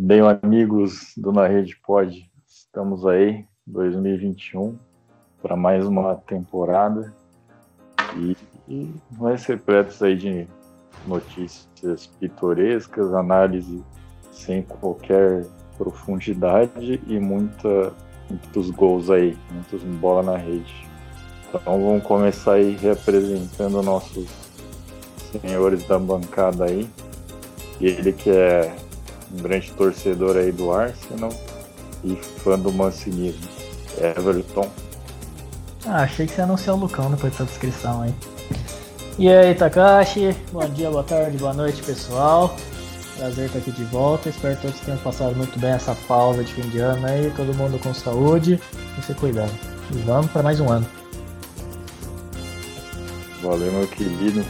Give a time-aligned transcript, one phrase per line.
[0.00, 4.78] Bem, amigos do Na Rede Pod, estamos aí, 2021,
[5.42, 7.12] para mais uma temporada
[8.16, 8.36] e,
[8.68, 10.46] e vai ser pretos aí de
[11.04, 13.82] notícias pitorescas, análise
[14.30, 15.44] sem qualquer
[15.76, 17.92] profundidade e muita,
[18.30, 20.86] muitos gols aí, muitos bola na rede.
[21.48, 24.28] Então vamos começar aí representando nossos
[25.32, 26.88] senhores da bancada aí.
[27.80, 28.76] Ele que é
[29.30, 31.32] grande torcedor aí do Arsenal
[32.04, 33.48] e fã do mancinismo.
[34.00, 34.68] Everton.
[35.86, 38.14] Ah, achei que você ia anunciar o Lucão depois dessa descrição aí.
[39.18, 40.36] E aí, Takashi?
[40.52, 42.54] Bom dia, boa tarde, boa noite, pessoal.
[43.16, 44.28] Prazer estar aqui de volta.
[44.28, 47.32] Espero que todos tenham passado muito bem essa pausa de fim de ano aí.
[47.36, 48.60] Todo mundo com saúde
[48.96, 49.52] e se cuidando.
[49.92, 50.86] E vamos para mais um ano.
[53.42, 54.44] Valeu, meu querido.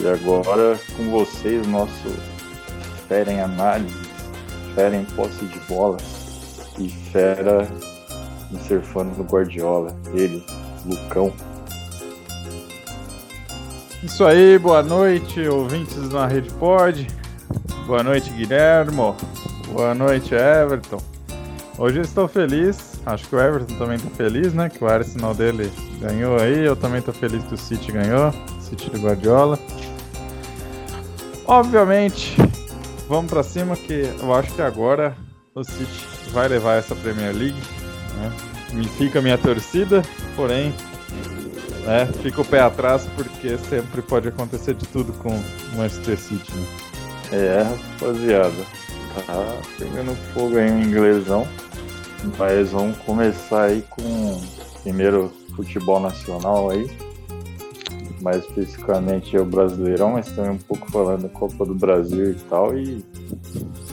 [0.00, 2.08] E agora com vocês, nosso
[3.08, 3.94] fera em análise,
[4.74, 5.96] fera em posse de bola
[6.78, 7.68] e fera
[8.52, 9.94] em ser fã do Guardiola.
[10.12, 10.44] Ele,
[10.84, 11.32] Lucão.
[14.02, 17.06] Isso aí, boa noite, ouvintes na Rede Pod.
[17.86, 19.16] Boa noite, Guilhermo.
[19.72, 20.98] Boa noite, Everton.
[21.78, 24.68] Hoje estou feliz, acho que o Everton também está feliz, né?
[24.68, 26.64] Que o Arsenal dele ganhou aí.
[26.64, 29.58] Eu também estou feliz que o City ganhou, City do Guardiola.
[31.46, 32.36] Obviamente,
[33.08, 35.16] vamos para cima que eu acho que agora
[35.54, 37.60] o City vai levar essa Premier League.
[38.16, 38.32] Né?
[38.72, 40.02] Me fica minha torcida,
[40.34, 40.74] porém
[41.86, 46.52] é, fica o pé atrás porque sempre pode acontecer de tudo com o Manchester City.
[46.52, 46.66] Né?
[47.32, 48.64] É, rapaziada,
[49.26, 51.46] tá pegando fogo aí o inglesão,
[52.38, 54.40] mas vamos começar aí com
[54.82, 56.90] primeiro futebol nacional aí,
[58.24, 62.76] mais especificamente o Brasileirão, mas também um pouco falando da Copa do Brasil e tal,
[62.76, 63.04] e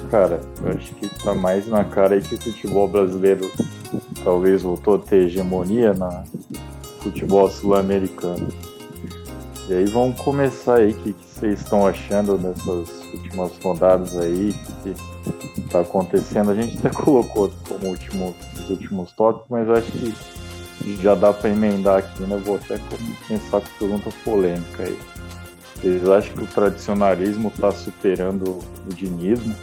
[0.10, 3.52] cara, eu acho que tá mais na cara aí que o futebol brasileiro
[4.24, 6.24] talvez voltou a ter hegemonia na,
[7.02, 8.48] futebol sul-americano.
[9.68, 14.52] E aí vamos começar aí, o que, que vocês estão achando dessas últimas rodadas aí,
[14.52, 16.52] o que está acontecendo.
[16.52, 20.14] A gente até colocou como último, os últimos tópicos, mas acho que
[21.02, 22.40] já dá para emendar aqui, né?
[22.44, 22.80] Vou até
[23.28, 24.98] começar com pergunta polêmica aí.
[25.76, 29.56] Vocês acham que o tradicionalismo está superando o dinismo?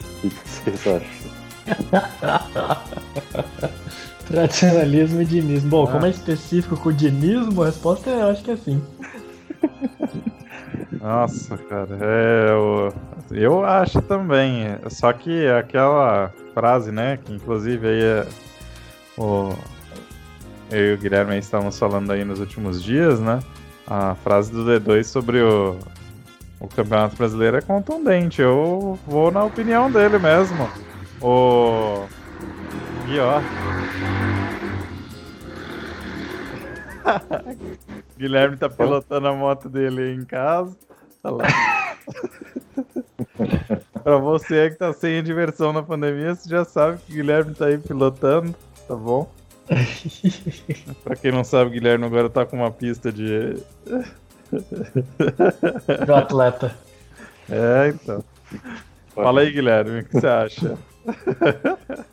[0.00, 1.36] O que, que vocês acham?
[4.26, 5.70] Tradicionalismo e dinismo.
[5.70, 5.92] Bom, ah.
[5.92, 8.82] como é específico com o dinismo, a resposta é, eu acho que é sim.
[11.00, 12.92] Nossa, cara, é, eu,
[13.30, 14.76] eu acho também.
[14.88, 18.26] Só que aquela frase, né, que inclusive aí é,
[19.16, 19.54] o,
[20.70, 23.40] eu e o Guilherme estávamos falando aí nos últimos dias, né?
[23.86, 25.78] A frase do D2 sobre o,
[26.58, 28.42] o Campeonato Brasileiro é contundente.
[28.42, 30.68] Eu vou na opinião dele mesmo.
[31.20, 32.04] O.
[33.08, 33.40] E ó,
[38.18, 40.76] Guilherme tá pilotando a moto dele em casa.
[41.22, 41.44] Tá lá.
[44.02, 47.66] pra você que tá sem diversão na pandemia, você já sabe que o Guilherme tá
[47.66, 48.54] aí pilotando,
[48.86, 49.30] tá bom?
[51.02, 53.54] pra quem não sabe, o Guilherme agora tá com uma pista de.
[56.06, 56.76] Do atleta.
[57.48, 58.24] É, então.
[59.14, 60.78] Fala aí, Guilherme, o que você acha?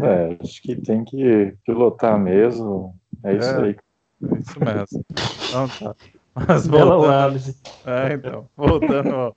[0.00, 2.98] É, acho que tem que pilotar mesmo.
[3.22, 3.76] É isso é, aí.
[4.22, 5.04] É isso mesmo.
[5.48, 5.94] Então tá.
[6.34, 7.38] Mas voltando,
[7.84, 9.36] é, então, voltando,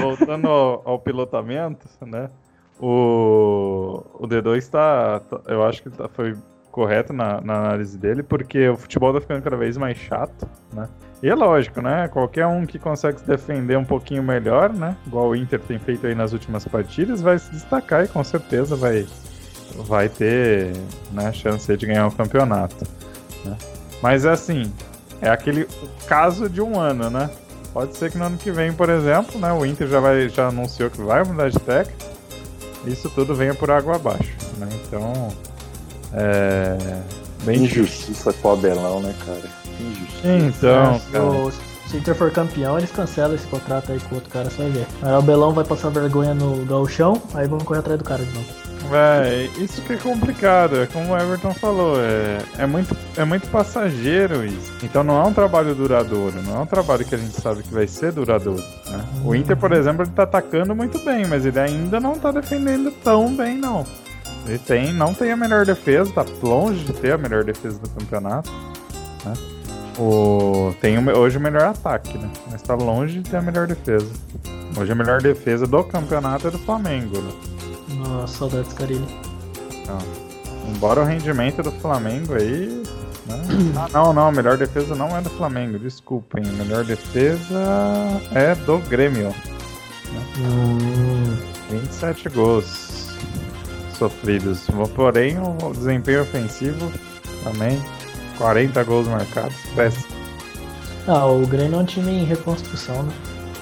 [0.00, 2.30] voltando ao, ao, pilotamento, né?
[2.80, 6.36] O, o D2 está, tá, eu acho que tá, foi
[6.74, 10.88] correto na, na, análise dele, porque o futebol tá ficando cada vez mais chato, né?
[11.22, 12.08] E é lógico, né?
[12.08, 14.96] Qualquer um que consegue se defender um pouquinho melhor, né?
[15.06, 18.74] Igual o Inter tem feito aí nas últimas partidas, vai se destacar e com certeza
[18.74, 19.06] vai,
[19.86, 20.72] vai ter
[21.12, 22.84] né, chance de ganhar o campeonato.
[23.44, 23.56] Né?
[24.02, 24.72] Mas é assim,
[25.22, 25.68] é aquele
[26.08, 27.30] caso de um ano, né?
[27.72, 30.48] Pode ser que no ano que vem, por exemplo, né, o Inter já, vai, já
[30.48, 32.13] anunciou que vai mudar de técnico.
[32.86, 34.32] Isso tudo venha por água abaixo.
[34.58, 34.68] Né?
[34.86, 35.28] Então,
[36.12, 36.76] é.
[37.44, 39.42] Bem Injustiça com o Abelão, né, cara?
[39.80, 40.28] Injustiça.
[40.28, 41.64] Então, cara.
[41.86, 44.62] Se o Inter for campeão, eles cancelam esse contrato aí com o outro cara, só
[44.64, 44.86] ver.
[45.02, 48.32] Aí o Abelão vai passar vergonha no galchão, aí vamos correr atrás do cara de
[48.32, 48.46] novo.
[48.90, 53.48] Véi, isso que é complicado, é como o Everton falou, é, é, muito, é muito
[53.48, 54.72] passageiro isso.
[54.82, 57.72] Então não é um trabalho duradouro, não é um trabalho que a gente sabe que
[57.72, 58.62] vai ser duradouro.
[58.86, 59.04] Né?
[59.24, 62.90] O Inter, por exemplo, ele tá atacando muito bem, mas ele ainda não tá defendendo
[63.02, 63.86] tão bem, não.
[64.46, 67.88] Ele tem, não tem a melhor defesa, tá longe de ter a melhor defesa do
[67.88, 68.50] campeonato.
[69.24, 69.32] Né?
[69.98, 72.28] O, tem hoje o melhor ataque, né?
[72.50, 74.10] Mas tá longe de ter a melhor defesa.
[74.78, 77.53] Hoje a melhor defesa do campeonato é do Flamengo, né?
[77.96, 79.06] Nossa, saudades, Carilho.
[80.68, 82.82] Embora o rendimento do Flamengo aí.
[83.26, 83.42] Né?
[83.76, 86.44] Ah, não, não, a melhor defesa não é do Flamengo, desculpem.
[86.46, 89.28] A melhor defesa é do Grêmio.
[89.28, 90.22] Né?
[90.38, 91.36] Hum.
[91.70, 93.16] 27 gols
[93.98, 94.66] sofridos.
[94.94, 96.92] Porém, o desempenho ofensivo
[97.42, 97.80] também
[98.38, 100.14] 40 gols marcados, péssimo.
[101.06, 103.12] Ah, o Grêmio é um time em reconstrução, né?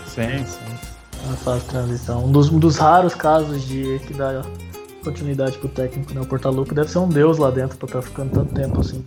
[0.06, 0.71] Sim, sim.
[1.28, 2.24] Na fase de transição.
[2.24, 4.42] Um dos, um dos raros casos de que dá
[5.02, 6.20] continuidade pro técnico, né?
[6.20, 9.04] O Portalupe deve ser um deus lá dentro pra estar tá ficando tanto tempo assim.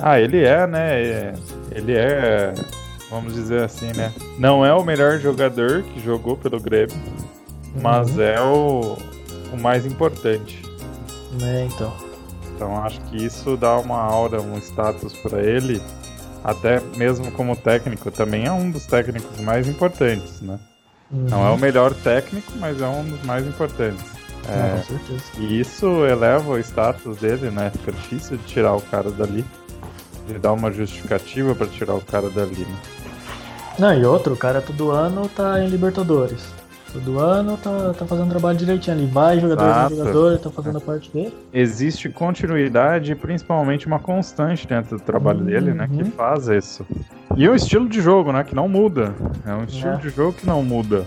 [0.00, 1.34] Ah, ele é, né?
[1.70, 2.54] Ele é,
[3.10, 4.12] vamos dizer assim, né?
[4.38, 7.82] Não é o melhor jogador que jogou pelo Grêmio, uhum.
[7.82, 8.96] mas é o,
[9.52, 10.62] o mais importante.
[11.42, 11.92] É, então.
[12.54, 15.80] Então acho que isso dá uma aura, um status para ele,
[16.42, 20.58] até mesmo como técnico, também é um dos técnicos mais importantes, né?
[21.10, 21.26] Uhum.
[21.30, 24.04] Não é o melhor técnico, mas é um dos mais importantes.
[24.48, 25.24] É, com certeza.
[25.38, 27.70] E isso eleva o status dele, né?
[27.70, 29.44] Fica difícil de tirar o cara dali.
[30.26, 32.76] De dar uma justificativa para tirar o cara dali, né?
[33.78, 36.57] Não, e outro, o cara todo ano tá em Libertadores.
[36.92, 39.06] Todo ano tá, tá fazendo trabalho direitinho ali.
[39.06, 39.96] Vai, jogador, Exato.
[39.96, 41.34] jogador, tá fazendo a parte dele.
[41.52, 45.46] Existe continuidade e principalmente uma constante dentro do trabalho uhum.
[45.46, 45.86] dele, né?
[45.86, 46.10] Que uhum.
[46.10, 46.86] faz isso.
[47.36, 48.42] E o estilo de jogo, né?
[48.42, 49.14] Que não muda.
[49.46, 49.96] É um estilo é.
[49.96, 51.06] de jogo que não muda.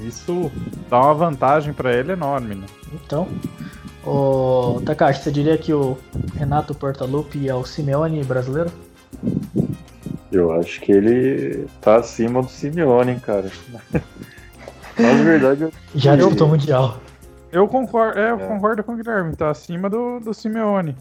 [0.00, 0.50] Isso
[0.88, 2.66] dá uma vantagem para ele enorme, né?
[2.92, 3.28] Então,
[4.04, 5.96] o Takashi, você diria que o
[6.34, 8.70] Renato Portaluppi é o Simeone brasileiro?
[10.32, 13.50] Eu acho que ele tá acima do Simeone, cara.
[14.98, 15.72] Na verdade, eu...
[15.94, 17.00] já disputou mundial.
[17.50, 18.46] Eu concordo, é, eu é.
[18.46, 20.96] concordo com o Guilherme, tá acima do, do Simeone.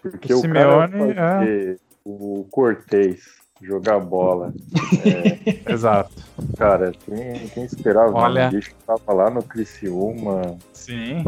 [0.00, 4.52] Porque o, o Simeone é o Cortez jogar bola.
[5.02, 5.72] É...
[5.72, 6.12] Exato.
[6.58, 8.48] Cara, quem, quem esperava Olha...
[8.48, 10.58] o bicho tava lá no Criciúma.
[10.72, 11.24] Sim.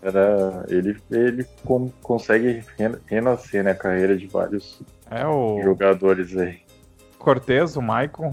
[0.00, 2.64] Era, ele ele com, consegue
[3.06, 4.80] renascer né, a carreira de vários
[5.10, 5.60] é o...
[5.62, 6.60] jogadores aí.
[7.18, 8.30] Cortez, o Maicon.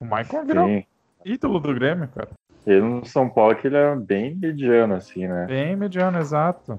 [0.00, 0.84] O Maicon virou Sim
[1.24, 2.28] ídolo do Grêmio, cara.
[2.66, 5.46] Ele no São Paulo que ele era bem mediano, assim, né?
[5.46, 6.78] Bem mediano, exato.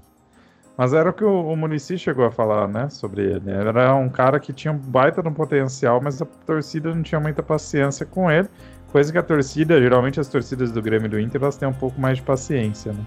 [0.77, 3.51] Mas era o que o, o Munici chegou a falar, né, sobre ele.
[3.51, 7.43] Era um cara que tinha um baita no potencial, mas a torcida não tinha muita
[7.43, 8.47] paciência com ele.
[8.91, 11.73] Coisa que a torcida, geralmente as torcidas do Grêmio e do Inter, elas têm um
[11.73, 13.05] pouco mais de paciência, né?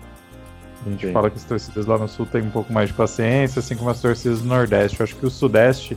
[0.87, 1.13] A gente Sim.
[1.13, 3.91] fala que as torcidas lá no Sul têm um pouco mais de paciência, assim como
[3.91, 5.01] as torcidas do Nordeste.
[5.01, 5.97] Eu acho que o Sudeste,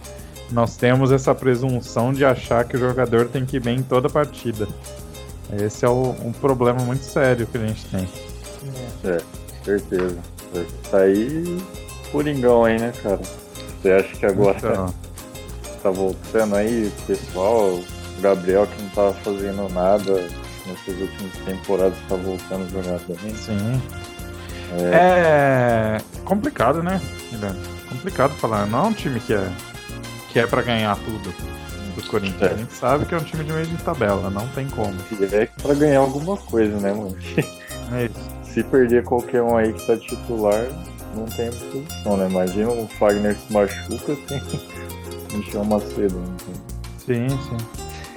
[0.52, 4.10] nós temos essa presunção de achar que o jogador tem que ir bem em toda
[4.10, 4.68] partida.
[5.54, 8.08] Esse é o, um problema muito sério que a gente tem.
[9.06, 9.22] É,
[9.64, 10.18] certeza.
[10.90, 11.62] Tá aí
[12.12, 13.20] Coringão aí, né, cara?
[13.82, 14.94] Você acha que agora então.
[15.84, 17.76] tá voltando aí, pessoal?
[17.76, 20.28] O Gabriel que não tava fazendo nada
[20.66, 23.36] nessas últimas temporadas tá voltando a jogar também.
[23.36, 23.82] Sim.
[24.92, 27.00] É, é complicado, né,
[27.32, 27.60] Guilherme?
[27.90, 28.66] Complicado falar.
[28.66, 29.50] Não é um time que é,
[30.30, 31.34] que é pra ganhar tudo
[32.02, 32.42] do Corinthians.
[32.42, 32.54] É.
[32.54, 34.94] A gente sabe que é um time de meio de tabela, não tem como.
[35.32, 37.16] É pra ganhar alguma coisa, né, mano?
[37.94, 38.38] É isso.
[38.44, 40.66] Se perder qualquer um aí que tá titular,
[41.16, 42.28] não tem posição, né?
[42.30, 46.16] Imagina o Fagner se machuca, tem Michel Macedo.
[46.16, 46.36] Né?
[47.06, 47.58] Sim, sim.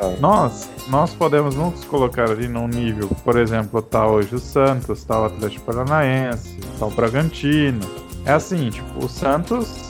[0.00, 0.16] Ah.
[0.18, 5.20] Nós, nós podemos nos colocar ali num nível, por exemplo, tá hoje o Santos, tá
[5.20, 7.80] o Atlético Paranaense, tá o Bragantino.
[8.24, 9.89] É assim, tipo, o Santos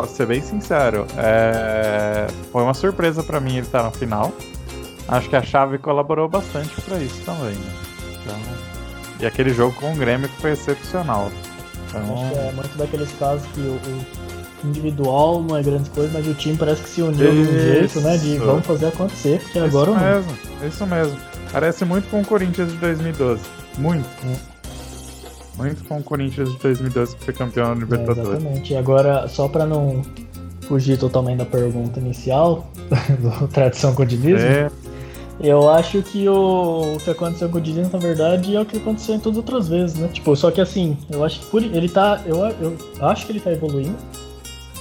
[0.00, 2.26] pra ser bem sincero, é...
[2.50, 4.32] foi uma surpresa para mim ele estar tá no final.
[5.06, 7.54] Acho que a chave colaborou bastante para isso também.
[7.54, 7.72] Né?
[8.22, 8.36] Então...
[9.20, 11.30] E aquele jogo com o Grêmio que foi excepcional.
[11.86, 12.00] Então...
[12.00, 16.26] Acho que é muito daqueles casos que o, o individual não é grande coisa, mas
[16.26, 17.50] o time parece que se uniu isso.
[17.50, 18.16] de um jeito, né?
[18.16, 19.90] De vamos fazer acontecer, porque isso agora.
[19.90, 21.18] Isso mesmo, isso mesmo.
[21.52, 23.42] Parece muito com o Corinthians de 2012.
[23.76, 24.08] Muito.
[24.26, 24.51] É.
[25.56, 28.18] Muito com o Corinthians de 2012 que foi campeão da Libertadores.
[28.18, 28.72] É, exatamente.
[28.72, 30.02] E agora, só para não
[30.62, 32.70] fugir totalmente da pergunta inicial,
[33.20, 34.70] do tradição com o Diniz, é.
[35.40, 38.78] eu acho que o, o, que aconteceu com o Diniz, na verdade, é o que
[38.78, 40.08] aconteceu em todas as outras vezes, né?
[40.08, 42.22] Tipo, só que assim, eu acho que por, ele tá.
[42.24, 43.96] Eu, eu acho que ele tá evoluindo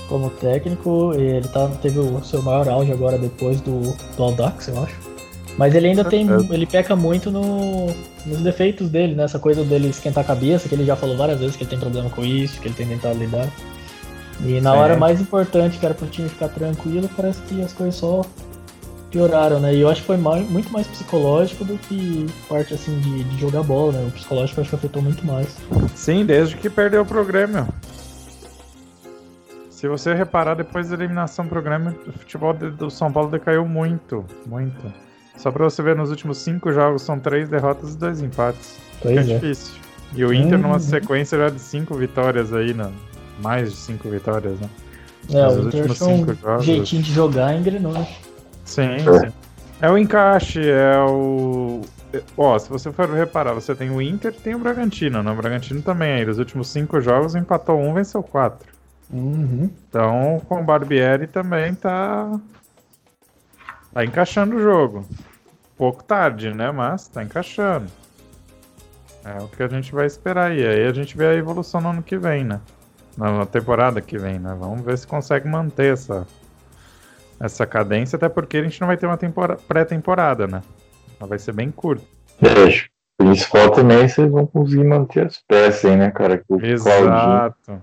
[0.07, 1.13] como técnico.
[1.15, 3.81] Ele tá, teve o seu maior auge agora depois do,
[4.15, 4.95] do Aldax, eu acho.
[5.57, 6.27] Mas ele ainda tem.
[6.49, 7.87] Ele peca muito no,
[8.25, 9.23] nos defeitos dele, né?
[9.23, 11.79] Essa coisa dele esquentar a cabeça, que ele já falou várias vezes que ele tem
[11.79, 13.47] problema com isso, que ele tem tentado lidar.
[14.43, 17.95] E na hora mais importante, que era pro time ficar tranquilo, parece que as coisas
[17.95, 18.21] só
[19.11, 19.73] pioraram, né?
[19.75, 23.39] E eu acho que foi mais, muito mais psicológico do que parte assim de, de
[23.39, 24.07] jogar bola, né?
[24.07, 25.57] O psicológico acho que afetou muito mais.
[25.93, 27.67] Sim, desde que perdeu o programa.
[29.69, 34.25] se você reparar, depois da eliminação do programa, o futebol do São Paulo decaiu muito,
[34.45, 34.91] muito.
[35.41, 38.77] Só pra você ver, nos últimos cinco jogos são três derrotas e dois empates.
[39.01, 39.23] Pois é, é.
[39.39, 39.73] difícil.
[40.13, 40.79] E o Inter numa Uhum.
[40.79, 42.91] sequência já de cinco vitórias aí, né?
[43.41, 44.69] Mais de cinco vitórias, né?
[45.33, 46.65] É, Nos o Inter últimos cinco um jogos.
[46.65, 48.07] jeitinho de jogar engrenou, né?
[48.65, 49.33] Sim, sim.
[49.81, 51.81] É o encaixe, é o.
[52.37, 55.31] Ó, se você for reparar, você tem o Inter e tem o Bragantino, né?
[55.31, 56.25] O Bragantino também aí.
[56.25, 58.67] Nos últimos cinco jogos empatou um, venceu quatro.
[59.09, 59.69] Uhum.
[59.89, 62.29] Então, com o Barbieri também tá.
[63.93, 65.05] Tá encaixando o jogo.
[65.81, 66.69] Pouco tarde, né?
[66.69, 67.87] Mas tá encaixando.
[69.25, 70.63] É o que a gente vai esperar aí.
[70.63, 72.61] Aí a gente vê a evolução no ano que vem, né?
[73.17, 74.55] Na temporada que vem, né?
[74.59, 76.27] Vamos ver se consegue manter essa,
[77.39, 80.61] essa cadência, até porque a gente não vai ter uma tempora- pré-temporada, né?
[81.19, 82.05] Ela vai ser bem curta.
[82.43, 86.11] É, acho que o principal também é eles vão conseguir manter as peças aí, né,
[86.11, 86.37] cara?
[86.37, 87.81] Que o Claudinho, Exato.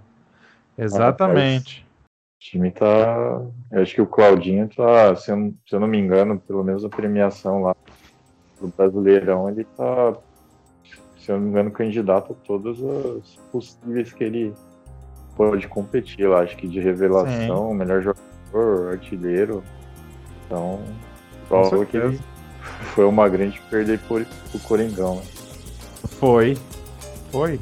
[0.79, 1.85] Exatamente.
[1.85, 3.43] o time tá.
[3.73, 6.85] Eu acho que o Claudinho tá, se eu, se eu não me engano, pelo menos
[6.85, 7.75] a premiação lá
[8.61, 10.15] do Brasileirão, ele tá,
[11.19, 14.55] se eu não me engano, candidato a todas as possíveis que ele
[15.37, 16.41] pode competir lá.
[16.41, 19.63] Acho que de revelação, melhor jogador, artilheiro.
[20.47, 20.81] Então,
[21.49, 22.19] prova que ele
[22.95, 25.17] foi uma grande perda por o Coringão.
[25.17, 25.23] né?
[26.19, 26.57] Foi.
[27.31, 27.61] Foi.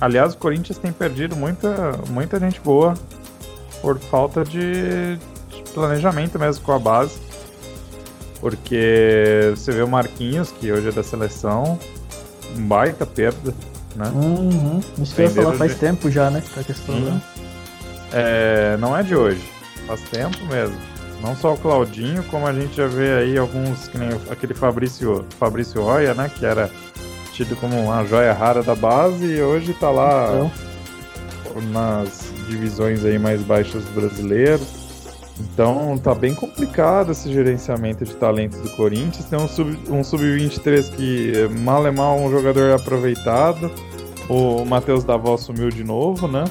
[0.00, 2.94] Aliás, o Corinthians tem perdido muita, muita gente boa
[3.82, 7.27] por falta de, de planejamento mesmo com a base.
[8.40, 11.78] Porque você vê o Marquinhos, que hoje é da seleção,
[12.56, 13.52] um baita perda,
[13.96, 14.10] né?
[14.14, 14.80] Uhum.
[15.02, 16.42] Isso que eu ia falar faz de- tempo já, né?
[16.54, 17.22] Tá com esse problema.
[18.12, 19.42] É, não é de hoje,
[19.86, 20.76] faz tempo mesmo.
[21.20, 25.24] Não só o Claudinho, como a gente já vê aí alguns, que nem aquele Fabrício,
[25.38, 26.30] Fabrício Roya, né?
[26.38, 26.70] Que era
[27.32, 33.18] tido como uma joia rara da base e hoje tá lá Então, nas divisões aí
[33.18, 34.60] mais baixas do brasileiro.
[35.40, 39.24] Então tá bem complicado esse gerenciamento de talentos do Corinthians.
[39.26, 43.70] Tem um sub- um sub-23 que é, mal é mal um jogador aproveitado.
[44.28, 46.44] O Matheus Davó sumiu de novo, né?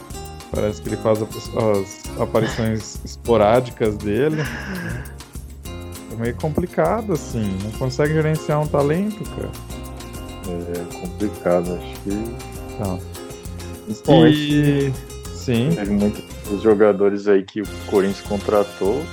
[0.51, 4.41] Parece que ele faz as, aparições esporádicas dele.
[6.11, 7.55] É meio complicado, assim.
[7.63, 9.49] Não consegue gerenciar um talento, cara.
[10.47, 12.09] É complicado, acho que.
[14.05, 14.93] Bom, E...
[15.33, 15.69] Sim.
[15.75, 15.91] Teve
[16.47, 19.03] muitos jogadores aí que o Corinthians contratou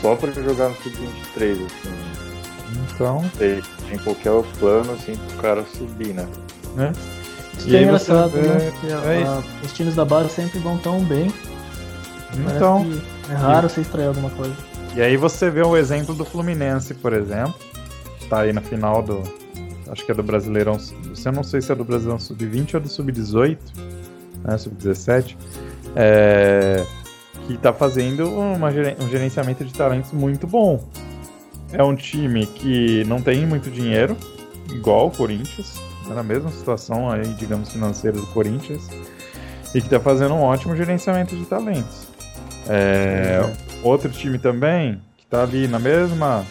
[0.00, 1.94] só pra jogar no Sub-23, assim.
[2.94, 6.26] Então, Tem, tem qualquer plano, assim, pro cara subir, né?
[6.74, 6.92] né?
[7.56, 8.72] isso E é aí você engraçado, vê- né?
[8.80, 11.32] Que a- é a- os times da base sempre vão tão bem.
[12.54, 12.86] Então,
[13.30, 14.54] é raro você extrair alguma coisa.
[14.94, 17.54] e aí você vê o exemplo do Fluminense, por exemplo.
[18.28, 19.22] Tá aí na final do.
[19.88, 20.78] Acho que é do Brasileirão.
[21.14, 23.56] Você não sei se é do Brasileirão Sub-20 ou do Sub-18,
[24.44, 24.58] né?
[24.58, 25.36] Sub-17.
[25.94, 26.84] É,
[27.46, 30.84] que tá fazendo uma um gerenciamento de talentos muito bom.
[31.72, 34.16] É um time que não tem muito dinheiro,
[34.70, 38.88] igual o Corinthians, é na mesma situação aí, digamos, financeira do Corinthians,
[39.74, 42.08] e que tá fazendo um ótimo gerenciamento de talentos.
[42.68, 43.40] É,
[43.82, 46.44] Outro time também, que tá ali na mesma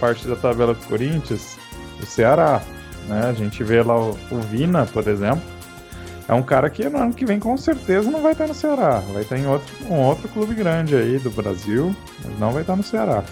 [0.00, 1.58] parte da tabela do Corinthians,
[2.02, 2.62] o Ceará.
[3.08, 3.26] Né?
[3.28, 5.42] A gente vê lá o, o Vina, por exemplo.
[6.26, 9.00] É um cara que no ano que vem com certeza não vai estar no Ceará.
[9.12, 12.76] Vai estar em outro, um outro clube grande aí do Brasil, mas não vai estar
[12.76, 13.22] no Ceará.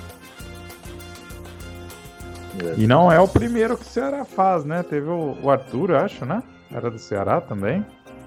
[2.76, 4.82] E não é o primeiro que o Ceará faz, né?
[4.82, 6.42] Teve o, o Arthur, acho, né?
[6.70, 7.84] Era do Ceará também.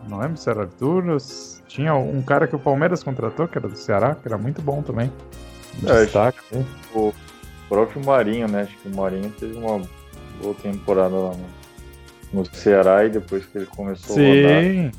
[0.08, 1.04] Não lembro se era Arthur.
[1.68, 4.82] Tinha um cara que o Palmeiras contratou, que era do Ceará, que era muito bom
[4.82, 5.12] também.
[5.86, 6.40] É, Destaque.
[6.52, 6.66] né?
[6.94, 7.14] O
[7.68, 8.62] próprio Marinho, né?
[8.62, 9.82] Acho que o Marinho teve uma
[10.42, 11.46] boa temporada lá no,
[12.34, 14.64] no Ceará e depois que ele começou a rodar.
[14.64, 14.92] Sim,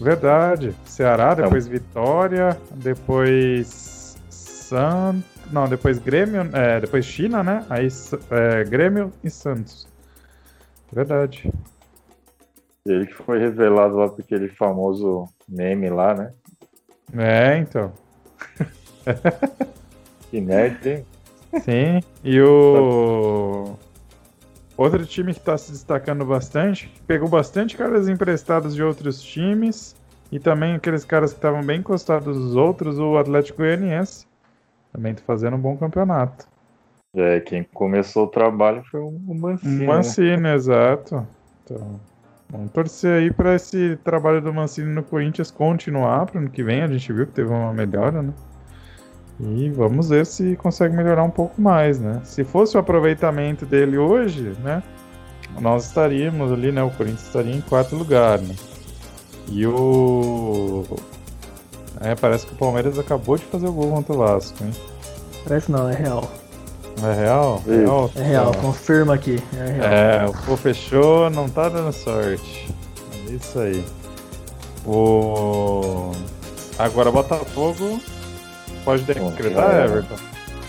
[0.00, 0.74] verdade.
[0.84, 5.22] Ceará, depois Vitória, depois San...
[5.50, 7.64] Não, depois Grêmio, é, depois China, né?
[7.70, 7.88] Aí
[8.30, 9.88] é, Grêmio e Santos.
[10.92, 11.50] Verdade.
[12.84, 16.32] Ele que foi revelado lá por aquele famoso meme lá, né?
[17.16, 17.92] É, então.
[20.30, 21.06] Que nerd, hein?
[21.62, 22.00] Sim.
[22.22, 23.78] E o
[24.78, 29.96] outro time que está se destacando bastante, pegou bastante caras emprestados de outros times
[30.30, 34.26] e também aqueles caras que estavam bem encostados dos outros, o Atlético Goianiense.
[34.92, 36.46] Também tá fazendo um bom campeonato.
[37.14, 39.78] É, quem começou o trabalho foi o Mancini.
[39.78, 39.86] né?
[39.86, 41.26] Mancini, exato.
[41.64, 42.00] Então,
[42.48, 46.82] vamos torcer aí para esse trabalho do Mancini no Corinthians continuar para ano que vem.
[46.82, 48.32] A gente viu que teve uma melhora, né?
[49.40, 52.20] E vamos ver se consegue melhorar um pouco mais, né?
[52.24, 54.82] Se fosse o aproveitamento dele hoje, né?
[55.60, 56.82] Nós estaríamos ali, né?
[56.82, 58.54] O Corinthians estaria em quarto lugar, né?
[59.48, 60.84] E o.
[62.00, 64.72] É, parece que o Palmeiras acabou de fazer o gol contra o Vasco, hein?
[65.44, 66.30] Parece não, é real.
[67.02, 67.62] É real?
[67.66, 69.40] É real, é real confirma aqui.
[69.56, 69.92] É, real.
[69.92, 72.74] é, o pô fechou, não tá dando sorte.
[73.28, 73.84] É isso aí.
[74.84, 76.10] O.
[76.76, 78.00] Agora Botafogo.
[78.88, 79.84] Pode decretar, é.
[79.84, 80.16] Everton?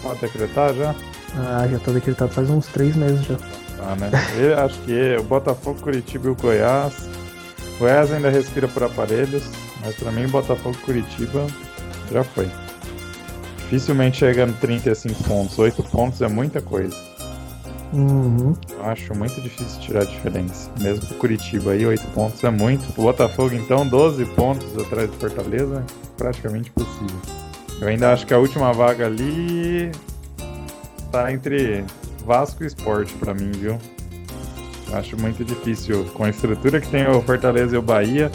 [0.01, 0.93] Pode decretar já?
[1.38, 3.38] Ah, já tá decretado faz uns três meses já.
[3.81, 4.11] Ah, né?
[4.38, 7.07] Eu acho que o Botafogo, Curitiba e o Goiás.
[7.75, 9.43] O Goiás ainda respira por aparelhos,
[9.79, 11.47] mas pra mim Botafogo Curitiba
[12.11, 12.51] já foi.
[13.59, 15.57] Dificilmente chegando 35 pontos.
[15.57, 16.97] 8 pontos é muita coisa.
[17.93, 18.53] Uhum.
[18.69, 20.69] Eu acho muito difícil tirar a diferença.
[20.81, 22.83] Mesmo pro Curitiba aí, 8 pontos é muito.
[22.99, 25.85] O Botafogo, então, 12 pontos atrás do Fortaleza,
[26.17, 27.49] praticamente possível.
[27.81, 29.91] Eu ainda acho que a última vaga ali
[31.12, 31.86] tá entre
[32.25, 33.77] Vasco e Sport para mim, viu?
[34.91, 36.05] Acho muito difícil.
[36.13, 38.31] Com a estrutura que tem o Fortaleza e o Bahia,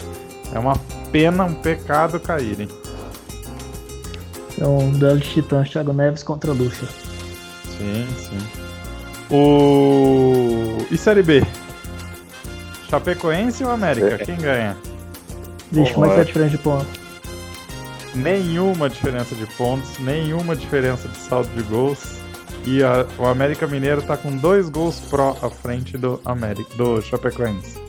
[0.53, 0.77] é uma
[1.11, 2.67] pena, um pecado caírem.
[4.59, 6.85] É um duelo de titãs, Thiago Neves contra Lucha.
[7.77, 8.37] Sim, sim.
[9.29, 10.77] O.
[10.89, 11.43] E Série B?
[12.89, 14.15] Chapecoense ou América?
[14.15, 14.17] É.
[14.17, 14.77] Quem ganha?
[15.71, 17.04] Vixe, como é que é a diferença de pontos?
[18.15, 22.19] Nenhuma diferença de pontos, nenhuma diferença de saldo de gols.
[22.65, 27.01] E a, o América Mineiro tá com dois gols pró à frente do, América, do
[27.01, 27.79] Chapecoense.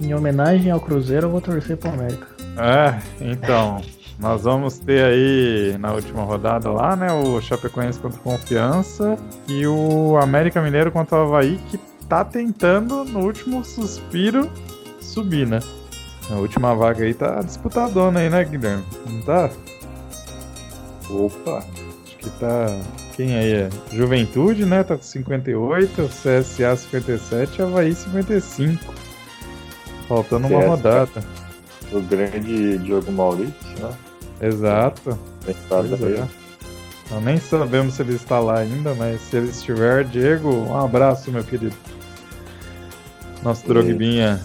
[0.00, 2.26] Em homenagem ao Cruzeiro, eu vou torcer pro América.
[2.56, 3.80] É, então.
[4.18, 7.12] nós vamos ter aí na última rodada lá, né?
[7.12, 9.16] O Chapecoense contra Confiança
[9.48, 11.78] e o América Mineiro contra o Havaí, que
[12.08, 14.50] tá tentando, no último suspiro,
[15.00, 15.60] subir, né?
[16.30, 18.84] A última vaga aí tá disputadona aí, né, Guilherme?
[19.06, 19.50] Não tá?
[21.10, 21.64] Opa!
[22.04, 22.66] Acho que tá
[23.16, 23.70] quem aí é?
[23.92, 24.82] Juventude, né?
[24.82, 28.94] Tá com 58, CSA 57, Havaí 55.
[30.08, 31.22] Faltando uma rodada.
[31.92, 33.92] O grande Diogo Maurício, né?
[34.40, 35.18] Exato.
[35.46, 36.26] É.
[37.04, 41.30] Então, nem sabemos se ele está lá ainda, mas se ele estiver, Diego, um abraço,
[41.30, 41.76] meu querido.
[43.42, 44.40] Nosso drogbinha.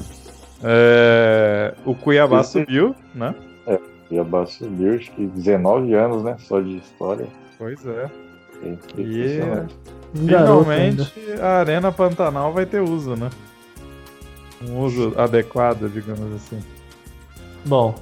[0.64, 1.74] É...
[1.86, 2.52] O Cuiabá Esse...
[2.52, 3.36] subiu, né?
[3.66, 6.36] É, o Cuiabá subiu, acho que 19 anos, né?
[6.40, 7.27] Só de história.
[7.58, 8.10] Pois é.
[8.98, 9.40] E
[10.14, 13.29] finalmente a Arena Pantanal vai ter uso, né?
[14.68, 16.60] Um uso adequado, digamos assim.
[17.66, 17.94] Bom,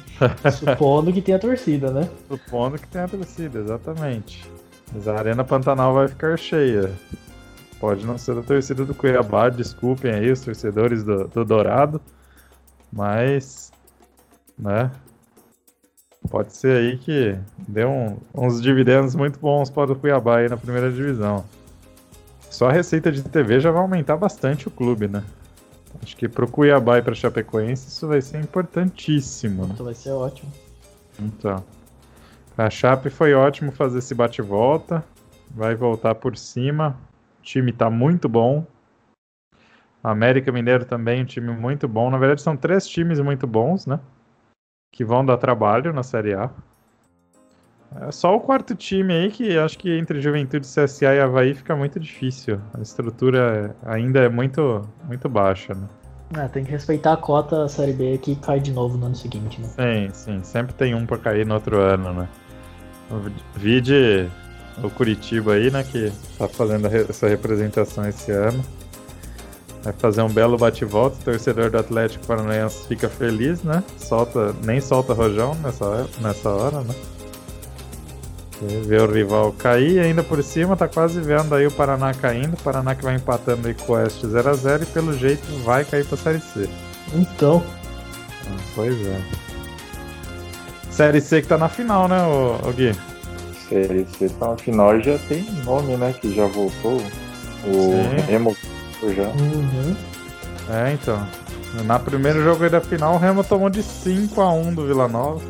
[0.52, 2.08] supondo que tenha torcida, né?
[2.28, 4.48] Supondo que tenha torcida, exatamente.
[4.92, 6.90] Mas a Arena Pantanal vai ficar cheia.
[7.80, 12.00] Pode não ser a torcida do Cuiabá, desculpem aí os torcedores do, do Dourado.
[12.92, 13.70] Mas,
[14.58, 14.90] né?
[16.28, 20.56] Pode ser aí que dê um, uns dividendos muito bons para o Cuiabá aí na
[20.56, 21.44] primeira divisão.
[22.50, 25.22] Só a receita de TV já vai aumentar bastante o clube, né?
[26.02, 29.64] Acho que para o Cuiabá e para Chapecoense isso vai ser importantíssimo.
[29.66, 29.70] Né?
[29.74, 30.50] Então vai ser ótimo.
[31.18, 31.64] Então.
[32.56, 35.04] A Chape foi ótimo fazer esse bate-volta.
[35.50, 36.96] Vai voltar por cima.
[37.48, 38.66] Time está muito bom.
[40.04, 42.10] América Mineiro também, um time muito bom.
[42.10, 43.98] Na verdade, são três times muito bons, né?
[44.92, 46.50] que vão dar trabalho na Série A.
[48.02, 51.74] É só o quarto time aí que acho que entre Juventude, CSA e Havaí fica
[51.74, 52.60] muito difícil.
[52.74, 55.88] A estrutura ainda é muito, muito baixa, né?
[56.36, 59.58] É, tem que respeitar a cota Série B que cai de novo no ano seguinte,
[59.58, 59.68] né?
[59.68, 60.42] Sim, sim.
[60.44, 62.28] Sempre tem um por cair no outro ano, né?
[63.56, 64.28] Vide
[64.82, 65.84] o Curitiba aí, né?
[65.84, 68.64] Que tá fazendo essa representação esse ano.
[69.82, 73.82] Vai fazer um belo bate-volta, o torcedor do Atlético Paranaense fica feliz, né?
[73.96, 76.94] Solta, nem solta rojão nessa, nessa hora, né?
[78.60, 82.54] Ver o rival cair ainda por cima, tá quase vendo aí o Paraná caindo.
[82.54, 86.04] O Paraná que vai empatando aí com o Oeste 0x0 e pelo jeito vai cair
[86.04, 86.68] pra Série C.
[87.14, 87.62] Então.
[88.46, 89.20] Ah, pois é.
[90.90, 92.92] Série C que tá na final, né, o, Gui?
[93.68, 96.14] Série C na final já tem nome, né?
[96.20, 96.96] Que já voltou.
[97.66, 98.22] O Sim.
[98.26, 98.56] Remo
[99.14, 99.28] já.
[99.28, 99.96] Uhum.
[100.70, 101.26] É, então.
[101.84, 105.06] Na primeiro jogo aí da final, o Remo tomou de 5 a 1 do Vila
[105.06, 105.40] Nova.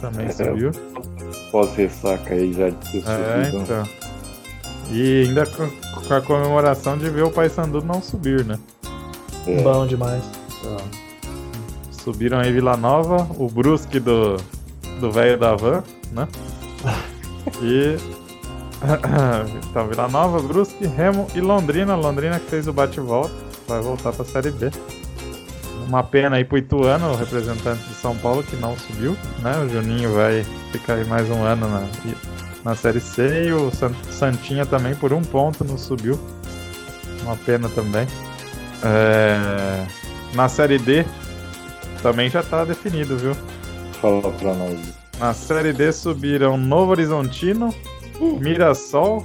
[0.00, 0.70] Também é, subiu.
[1.50, 3.88] Pós-ressaca aí já de É, então.
[4.90, 5.68] E ainda com,
[6.06, 8.58] com, a comemoração de ver o Paysandu não subir, né?
[9.46, 9.62] É.
[9.62, 10.22] Bom demais.
[10.60, 10.76] Então,
[11.90, 14.36] subiram aí Vila Nova, o Brusque do
[15.00, 16.28] do velho da van, né?
[17.62, 17.96] E
[19.70, 21.96] então, Vila Nova, Brusque, Remo e Londrina.
[21.96, 23.34] Londrina que fez o bate-volta,
[23.66, 24.70] vai voltar para a Série B.
[25.86, 29.56] Uma pena aí pro Ituano, o representante de São Paulo, que não subiu, né?
[29.58, 31.88] O Juninho vai ficar aí mais um ano na,
[32.62, 33.70] na Série C e o
[34.10, 36.18] Santinha também por um ponto não subiu.
[37.22, 38.06] Uma pena também.
[38.82, 39.86] É...
[40.34, 41.06] Na Série D
[42.02, 43.34] também já tá definido, viu?
[44.00, 44.97] Fala pra nós.
[45.18, 47.74] Na Série D subiram Novo Horizontino,
[48.40, 49.24] Mirassol,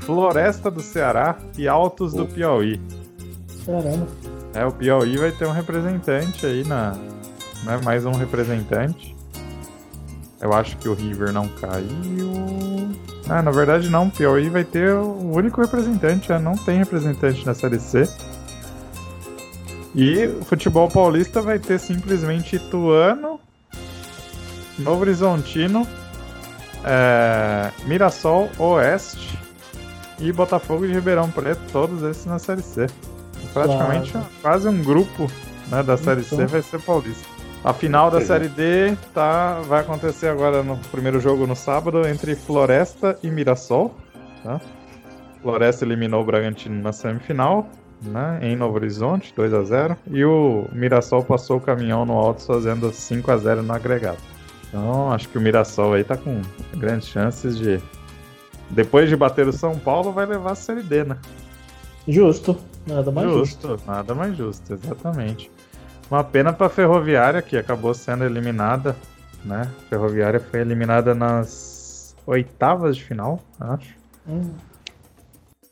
[0.00, 2.80] Floresta do Ceará e Altos do Piauí.
[3.66, 4.06] Caramba.
[4.54, 6.92] É, o Piauí vai ter um representante aí na.
[7.64, 9.14] Né, mais um representante.
[10.40, 12.32] Eu acho que o River não caiu.
[13.28, 17.44] Ah, na verdade não, o Piauí vai ter o único representante, é, não tem representante
[17.44, 18.08] na Série C.
[19.94, 23.38] E o futebol paulista vai ter simplesmente Ituano,
[24.78, 25.86] Novo Horizontino,
[26.84, 29.38] é, Mirassol, Oeste
[30.18, 32.86] e Botafogo de Ribeirão Preto, todos esses na Série C.
[33.52, 34.26] Praticamente claro.
[34.42, 35.26] quase um grupo
[35.68, 36.38] né, da Série então.
[36.38, 37.26] C vai ser paulista.
[37.64, 42.36] A final da Série D tá, vai acontecer agora no primeiro jogo no sábado entre
[42.36, 43.94] Floresta e Mirassol.
[44.44, 44.60] Tá?
[45.42, 47.68] Floresta eliminou o Bragantino na semifinal,
[48.00, 52.42] né, em Novo Horizonte, 2 a 0 E o Mirassol passou o caminhão no alto
[52.42, 54.18] fazendo 5 a 0 no agregado.
[54.68, 56.40] Então acho que o Mirassol aí tá com
[56.74, 57.80] grandes chances de.
[58.70, 61.16] Depois de bater o São Paulo, vai levar a Série D, né?
[62.06, 63.68] Justo, nada mais justo.
[63.68, 65.50] Justo, nada mais justo, exatamente.
[66.10, 68.94] Uma pena para a Ferroviária, que acabou sendo eliminada,
[69.44, 69.62] né?
[69.62, 73.94] A Ferroviária foi eliminada nas oitavas de final, acho.
[74.26, 74.50] Hum.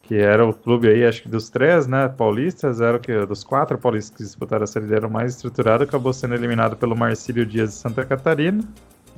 [0.06, 2.08] Que era o clube aí, acho que dos três, né?
[2.08, 3.26] Paulistas, era o que?
[3.26, 6.76] Dos quatro paulistas que disputaram a série D, era o mais estruturado, acabou sendo eliminado
[6.76, 8.62] pelo Marcílio Dias de Santa Catarina.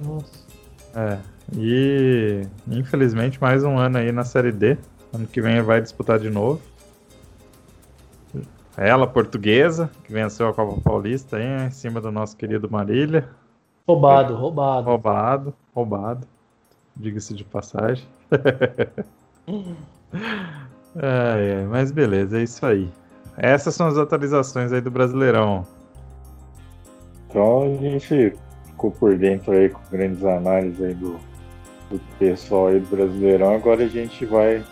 [0.03, 0.47] Nossa.
[0.97, 1.19] É.
[1.55, 4.79] E infelizmente mais um ano aí na série D.
[5.13, 6.61] Ano que vem vai disputar de novo.
[8.77, 13.29] Ela, portuguesa, que venceu a Copa Paulista aí, em cima do nosso querido Marília.
[13.87, 14.87] Roubado, roubado.
[14.87, 16.27] Roubado, roubado.
[16.97, 18.07] Diga-se de passagem.
[20.97, 22.91] é, é, mas beleza, é isso aí.
[23.37, 25.67] Essas são as atualizações aí do Brasileirão.
[27.29, 28.33] Então a gente
[28.67, 31.19] ficou por dentro aí com grandes análises aí do,
[31.91, 33.55] do pessoal aí do Brasileirão.
[33.55, 34.65] Agora a gente vai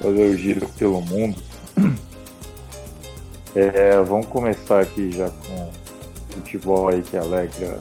[0.00, 1.40] fazer o giro pelo mundo.
[3.52, 5.72] É, vamos começar aqui já com
[6.28, 7.80] futebol aí que alegra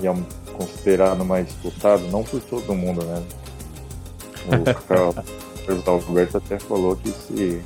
[0.00, 0.14] e é
[0.54, 3.22] considerado mais disputado, não por todo mundo, né?
[5.43, 7.62] O Carlos Alberto até falou que se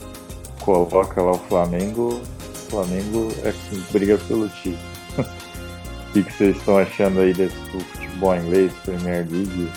[0.61, 4.79] coloca lá o Flamengo, o Flamengo é que briga pelo título.
[5.19, 9.71] o que, vocês estão achando aí desse futebol inglês, Premier League,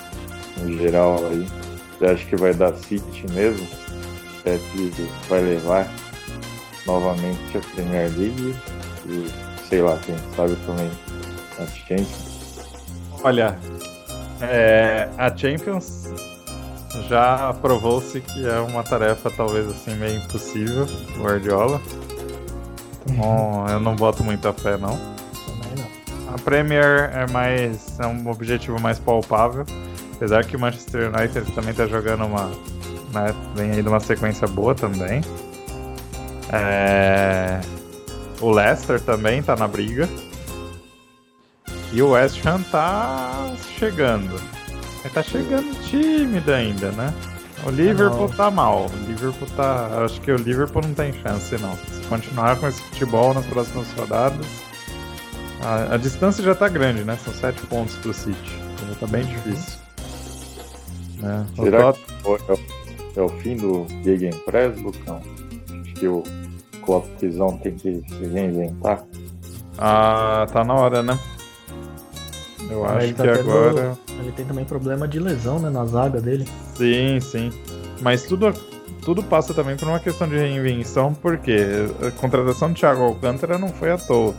[0.57, 1.47] no geral aí?
[1.97, 3.67] Você acha que vai dar City mesmo?
[4.43, 5.87] Que vai levar?
[6.85, 8.55] novamente a Premier League
[9.05, 9.29] e
[9.67, 10.91] sei lá, quem sabe também
[11.59, 12.59] a Champions.
[13.23, 13.57] Olha,
[14.41, 16.09] é, a Champions
[17.07, 20.85] já provou-se que é uma tarefa talvez assim meio impossível,
[21.17, 21.81] Guardiola.
[23.05, 24.99] Então eu não boto muita fé não.
[26.33, 29.65] A Premier é mais é um objetivo mais palpável,
[30.15, 32.45] apesar que o Manchester United também está jogando uma,
[33.13, 35.21] né, vem aí de uma sequência boa também.
[36.51, 37.59] É...
[38.39, 40.07] O Leicester também tá na briga.
[41.93, 44.39] E o West Ham tá chegando.
[45.03, 47.13] Ele tá chegando tímido ainda, né?
[47.65, 48.85] O Liverpool tá mal.
[48.87, 50.03] O Liverpool tá.
[50.03, 51.75] Acho que o Liverpool não tem chance, não.
[51.75, 54.45] Se continuar com esse futebol nas próximas rodadas.
[55.63, 57.17] A, a distância já tá grande, né?
[57.23, 58.59] São sete pontos pro City.
[58.89, 59.79] Já tá bem difícil.
[61.19, 61.45] Né?
[61.55, 65.21] Será que é, é o fim do Gegenpress, Lucão?
[65.83, 66.23] Acho que o
[66.81, 69.03] Kloppzão tem que se reinventar?
[69.77, 71.17] Ah, tá na hora, né?
[72.69, 73.97] Eu acho que tá agora.
[74.21, 76.47] Ele tem também problema de lesão, né, na zaga dele.
[76.75, 77.51] Sim, sim.
[78.01, 78.53] Mas tudo,
[79.03, 83.69] tudo passa também por uma questão de reinvenção, porque a contratação do Thiago Alcântara não
[83.69, 84.33] foi à toa.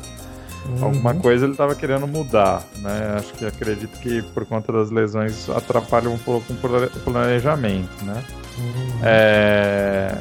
[0.65, 0.85] Uhum.
[0.85, 3.17] Alguma coisa ele estava querendo mudar, né?
[3.19, 8.23] Acho que acredito que por conta das lesões atrapalha um pouco o planejamento, né?
[8.59, 9.01] Uhum.
[9.03, 10.15] É...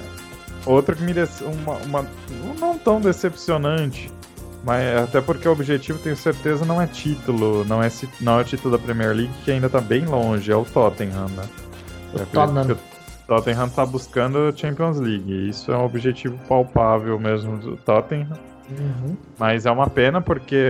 [0.65, 1.43] Outra que me dece...
[1.43, 2.05] uma, uma
[2.59, 4.11] não tão decepcionante,
[4.63, 8.77] mas até porque o objetivo, tenho certeza, não é título, não é, não é título
[8.77, 11.43] da Premier League, que ainda tá bem longe, é o Tottenham, né?
[12.13, 12.71] O Tottenham.
[12.71, 18.37] O Tottenham tá buscando a Champions League, isso é um objetivo palpável mesmo do Tottenham.
[18.69, 19.17] Uhum.
[19.37, 20.63] Mas é uma pena porque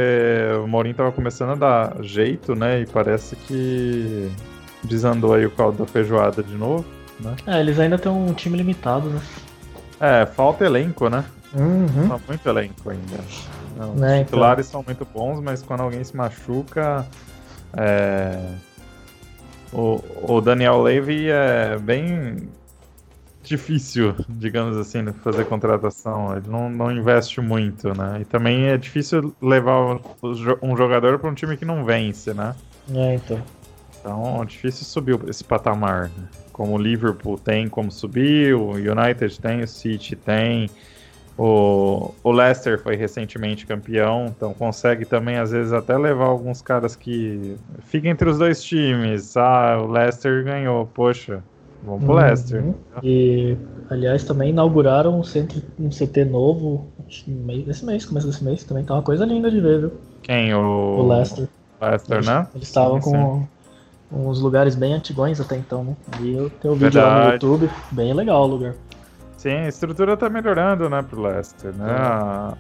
[0.64, 2.82] o Mourinho tava começando a dar jeito, né?
[2.82, 4.32] E parece que
[4.84, 6.86] desandou aí o caldo da feijoada de novo,
[7.20, 7.36] né?
[7.46, 9.22] É, eles ainda têm um time limitado, né?
[10.00, 11.24] É, falta elenco, né?
[11.54, 12.08] Uhum.
[12.08, 13.20] Tá muito elenco ainda.
[13.76, 14.26] Não, os é, então.
[14.26, 14.82] titulares então.
[14.82, 17.06] são muito bons, mas quando alguém se machuca.
[17.74, 18.38] É...
[19.74, 22.50] O, o Daniel Levy é bem.
[23.44, 26.36] difícil, digamos assim, fazer contratação.
[26.36, 28.20] Ele não, não investe muito, né?
[28.22, 30.00] E também é difícil levar
[30.62, 32.56] um jogador para um time que não vence, né?
[32.94, 33.42] É, então.
[34.00, 36.10] Então é difícil subir esse patamar.
[36.10, 36.28] Né?
[36.52, 40.70] Como o Liverpool tem como subir, o United tem, o City tem.
[41.44, 46.96] O, o Leicester foi recentemente campeão, então consegue também, às vezes, até levar alguns caras
[46.96, 49.36] que ficam entre os dois times.
[49.36, 51.44] Ah, o Leicester ganhou, poxa,
[51.84, 52.20] vamos pro uhum.
[52.20, 52.64] Leicester.
[53.02, 53.58] E,
[53.90, 58.94] aliás, também inauguraram um, centro, um CT novo esse mês, começo desse mês, também tá
[58.94, 59.92] uma coisa linda de ver, viu?
[60.22, 60.54] Quem?
[60.54, 61.48] O, o Leicester.
[61.82, 62.48] Leicester, eles, né?
[62.54, 63.48] Eles estavam com
[64.12, 65.96] uns lugares bem antigões até então, né?
[66.20, 67.16] E eu tenho um vídeo Verdade.
[67.16, 68.76] lá no YouTube, bem legal o lugar.
[69.42, 71.90] Sim, a estrutura tá melhorando, né, pro Leicester, né?
[71.90, 72.54] A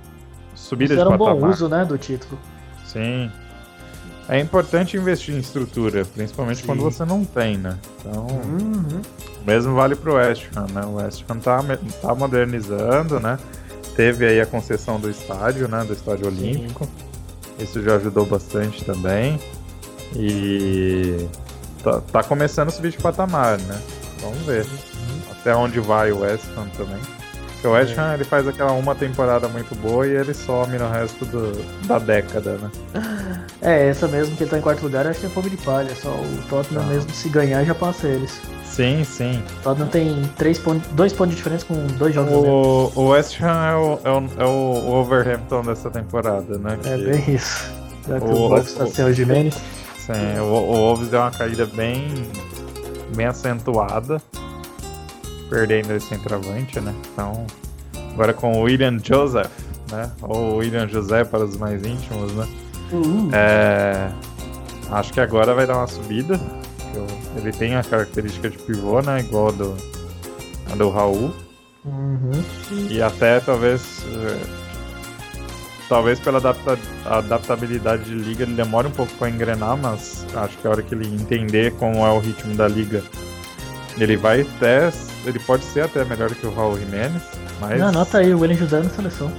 [0.56, 1.36] subida Eles de patamar.
[1.36, 2.41] um bom uso, né, do título.
[2.84, 3.32] Sim.
[4.28, 6.65] É importante investir em estrutura, principalmente Sim.
[6.65, 7.78] quando você não tem, né?
[8.00, 9.00] Então, uhum.
[9.46, 10.82] mesmo vale pro West Ham, né?
[10.84, 11.60] O West Ham tá,
[12.02, 13.38] tá modernizando, né?
[13.96, 15.84] Teve aí a concessão do estádio, né?
[15.84, 16.32] Do estádio Sim.
[16.32, 16.89] olímpico.
[17.60, 19.39] Isso já ajudou bastante também.
[20.15, 21.28] E
[21.84, 23.80] tá, tá começando a subir de patamar, né?
[24.20, 24.65] Vamos ver
[25.41, 26.99] até onde vai o West Ham também.
[27.54, 30.89] Porque o West Ham ele faz aquela uma temporada muito boa e ele some no
[30.89, 31.51] resto do,
[31.86, 32.71] da década, né?
[33.63, 35.93] É, essa mesmo que ele tá em quarto lugar, acho que é fogo de palha.
[35.93, 36.88] Só o Tottenham ah.
[36.88, 38.41] mesmo, se ganhar, já passa eles.
[38.65, 39.43] Sim, sim.
[39.60, 43.39] O Tottenham tem três pontos, dois pontos de diferença com dois jogos o, o West
[43.39, 46.75] Ham é o, é, o, é o Overhampton dessa temporada, né?
[46.84, 47.04] É que...
[47.04, 47.71] bem isso.
[48.08, 49.54] Já que o, o Wolves tá sem o Jimenez.
[49.99, 52.08] Sim, o, o Wolves deu uma caída bem,
[53.15, 54.19] bem acentuada
[55.52, 56.96] perdendo esse centroavante, né?
[57.12, 57.46] Então,
[58.14, 59.52] agora com o William Joseph,
[59.92, 60.10] né?
[60.22, 62.48] Ou William José para os mais íntimos, né?
[62.94, 63.30] Uhum.
[63.34, 64.10] É,
[64.92, 66.40] acho que agora vai dar uma subida.
[67.36, 69.20] Ele tem a característica de pivô, né?
[69.20, 69.78] Igual a do,
[70.72, 71.34] a do Raul.
[71.84, 72.32] Uhum.
[72.90, 74.06] E até talvez.
[74.24, 74.62] É,
[75.90, 80.66] talvez pela adapta adaptabilidade de liga ele demore um pouco para engrenar, mas acho que
[80.66, 83.04] a hora que ele entender como é o ritmo da liga,
[83.98, 84.90] ele vai até
[85.26, 87.22] ele pode ser até melhor que o Raul Jimenez,
[87.60, 87.80] mas.
[87.80, 89.32] Não, anota aí, o William José na seleção.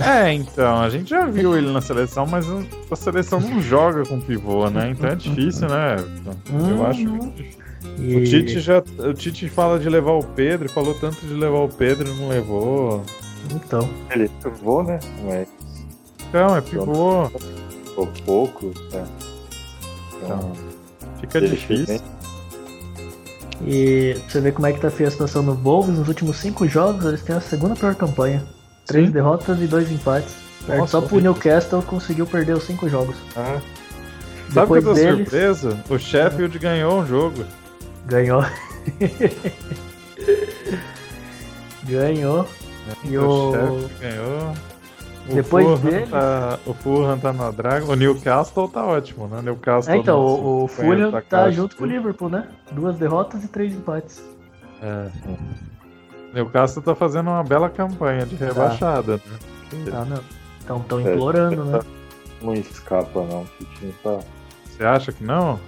[0.00, 2.46] É, então, a gente já viu ele na seleção, mas
[2.90, 4.90] a seleção não joga com pivô, né?
[4.90, 5.96] Então é difícil, né?
[6.70, 7.58] Eu acho que.
[7.98, 8.78] O Tite já.
[8.98, 13.04] O Tite fala de levar o Pedro, falou tanto de levar o Pedro não levou.
[13.52, 13.88] Então.
[14.10, 15.00] Ele é pivô, né?
[15.24, 15.48] Mas.
[16.28, 17.28] Então, é pivô.
[17.84, 19.04] Ficou pouco, tá?
[20.22, 20.52] Então,
[21.20, 22.00] fica difícil.
[23.66, 27.04] E você vê como é que tá a situação no Wolves, nos últimos cinco jogos
[27.04, 28.44] eles têm a segunda pior campanha.
[28.86, 29.12] Três Sim.
[29.12, 30.34] derrotas e dois empates.
[30.66, 33.16] Nossa, Só pro Newcastle conseguiu perder os cinco jogos.
[33.36, 33.60] Ah.
[34.52, 35.28] Sabe que eu tô deles...
[35.28, 35.78] surpreso?
[35.88, 36.60] O Sheffield ah.
[36.60, 37.44] ganhou um jogo.
[38.06, 38.44] Ganhou.
[41.84, 42.48] ganhou.
[42.88, 44.54] É, e o, o Sheffield ganhou.
[45.28, 46.06] O Depois Fulham dele...
[46.06, 47.84] Tá, o Fulham tá na draga.
[47.84, 49.42] O Newcastle tá ótimo, né?
[49.42, 52.48] Newcastle é, então, o, o Fulham tá, tá junto com o Liverpool, né?
[52.72, 54.22] Duas derrotas e três empates.
[54.82, 55.10] É.
[56.32, 59.24] Newcastle tá fazendo uma bela campanha de rebaixada, tá.
[59.30, 59.90] né?
[59.90, 60.20] Tá, não.
[60.64, 61.80] Então tão é, implorando, né?
[62.40, 64.18] Não escapa não, o time tá.
[64.64, 65.58] Você acha que não?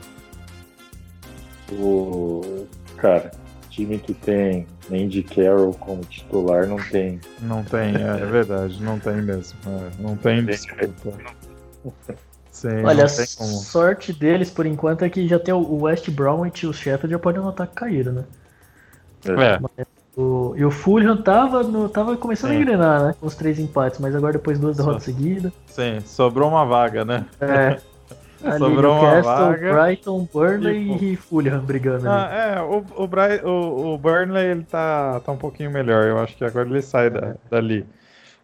[1.73, 2.67] O.
[2.97, 3.31] Cara,
[3.69, 7.21] time que tem Andy Carroll como titular não tem.
[7.41, 9.59] Não tem, é, é verdade, não tem mesmo.
[9.67, 11.13] É, não tem desculpa.
[12.51, 16.69] Sim, Olha, a sorte deles por enquanto é que já tem o West Bromwich e
[16.69, 18.25] o Sheffield já podem notar que caíram, né?
[19.27, 19.87] É.
[20.17, 22.57] O, e o Fulham tava, no, tava começando Sim.
[22.57, 23.15] a engrenar, né?
[23.19, 25.53] Com os três empates, mas agora depois duas derrotas seguidas.
[25.67, 27.27] Sim, sobrou uma vaga, né?
[27.41, 27.81] É.
[28.43, 29.73] Ali, Sobrou uma vaga.
[29.73, 32.59] Brighton, Burnley e, e Fulham brigando ah, ali.
[32.59, 36.05] É, o, o, Bright, o, o, Burnley ele tá, tá um pouquinho melhor.
[36.05, 37.87] Eu acho que agora ele sai da, dali.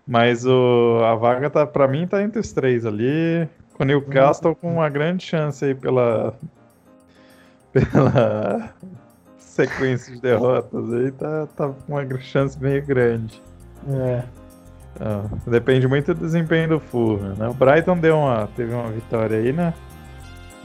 [0.07, 3.49] Mas o, a vaga tá, pra mim tá entre os três ali.
[3.75, 6.35] Com o Newcastle com uma grande chance aí pela.
[7.73, 8.71] pela
[9.39, 13.43] sequência de derrotas aí, tá, tá com uma chance bem grande.
[13.89, 14.23] É.
[15.01, 17.49] Ah, depende muito do desempenho do Fulham, né?
[17.49, 19.75] O Brighton deu uma, teve uma vitória aí, né?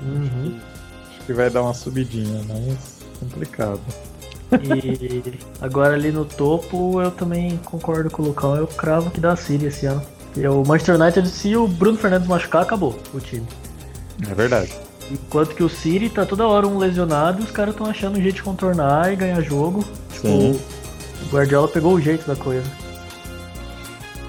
[0.01, 0.25] Uhum.
[0.27, 3.81] Acho, que, acho, que, vai dar uma subidinha, mas complicado.
[4.51, 9.31] E agora ali no topo eu também concordo com o Lucão, eu cravo que dá
[9.31, 10.01] a Síria esse ano.
[10.35, 13.45] E o Manchester United, se o Bruno Fernandes machucar, acabou o time.
[14.29, 14.73] É verdade.
[15.09, 18.21] Enquanto que o City tá toda hora um lesionado e os caras estão achando um
[18.21, 19.83] jeito de contornar e ganhar jogo.
[20.13, 20.59] Tipo, Sim.
[21.23, 22.63] o Guardiola pegou o jeito da coisa.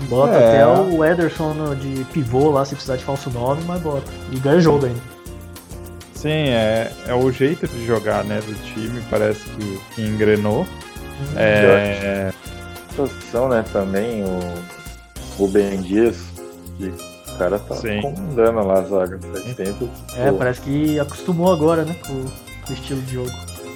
[0.09, 0.63] Bota é.
[0.63, 4.11] até o Ederson de pivô lá, se precisar de falso 9, mas bota.
[4.33, 5.12] E ganha jogo ainda.
[6.23, 10.63] Sim, é, é o jeito de jogar, né, do time, parece que, que engrenou.
[10.63, 12.33] Hum, é...
[12.91, 14.39] Situação, né, também, o
[15.37, 16.23] Rubem Dias,
[16.79, 18.03] que o cara tá Sim.
[18.03, 19.91] comandando lá a zaga faz tempo.
[20.17, 20.39] É, pô.
[20.39, 23.31] parece que acostumou agora, né, com o estilo de jogo.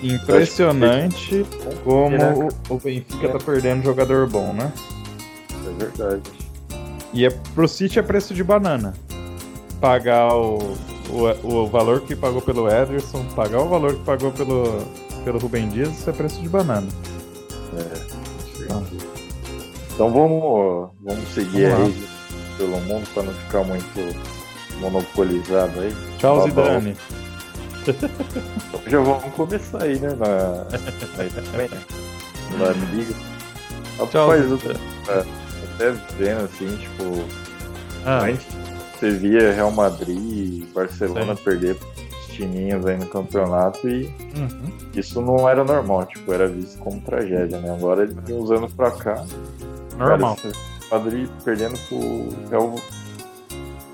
[0.04, 1.44] Impressionante
[1.82, 4.72] como o Benfica tá perdendo jogador bom, né?
[5.50, 6.30] É verdade.
[7.12, 8.94] E é, pro City é preço de banana.
[9.80, 10.76] Pagar o,
[11.10, 14.82] o, o valor que pagou pelo Ederson, pagar o valor que pagou pelo,
[15.24, 16.88] pelo Rubem Dias, isso é preço de banana.
[17.76, 18.16] É,
[18.72, 18.82] ah.
[19.94, 22.08] Então vamos, vamos seguir vamos aí
[22.58, 24.16] pelo mundo para não ficar muito
[24.80, 25.94] monopolizado aí.
[26.18, 26.96] Tchau, tá Zidane.
[27.86, 30.08] Então já vamos começar aí, né?
[30.08, 30.64] Na,
[32.58, 33.14] na, na liga.
[33.98, 34.58] Rapaz, eu,
[35.08, 35.24] é,
[35.74, 37.24] até vendo assim, tipo.
[38.04, 38.24] Ah.
[38.24, 38.46] Antes
[38.98, 41.42] você via Real Madrid e Barcelona Sim.
[41.44, 44.06] perder os timinhos aí no campeonato e
[44.36, 44.72] uhum.
[44.94, 47.70] isso não era normal, tipo, era visto como tragédia, né?
[47.70, 49.24] Agora de uns anos pra cá.
[49.96, 50.38] Normal.
[50.90, 52.74] Madrid perdendo pro Real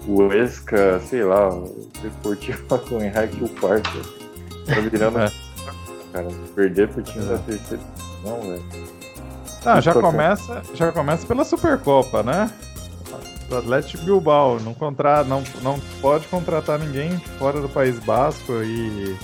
[0.07, 4.23] o Esca, sei lá, o Deportivo com o Henrique o quarto.
[4.67, 5.19] Tá virando.
[5.19, 5.31] É.
[6.13, 7.83] Cara, perder pro time da terceira.
[8.25, 8.63] Não, velho.
[9.65, 12.51] Ah, já começa, já começa pela Supercopa, né?
[13.53, 19.17] O Atlético Bilbao não, contra, não, não pode contratar ninguém fora do País Basco e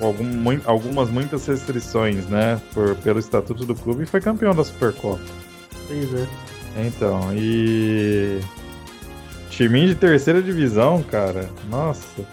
[0.00, 2.60] algum, algumas muitas restrições, né?
[2.72, 5.20] Por, pelo estatuto do clube e foi campeão da Supercopa.
[5.86, 6.26] Pois é.
[6.86, 8.40] Então, e
[9.58, 11.50] Timinho de terceira divisão, cara.
[11.68, 12.24] Nossa.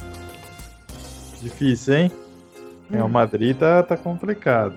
[1.41, 2.11] Difícil, hein?
[2.91, 3.03] Hum.
[3.03, 4.75] O Madrid tá, tá complicado.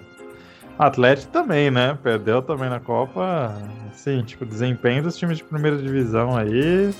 [0.79, 1.99] Atlético também, né?
[2.03, 3.55] Perdeu também na Copa.
[3.99, 6.95] Sim, tipo, desempenho dos times de primeira divisão aí.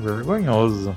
[0.00, 0.94] Vergonhoso.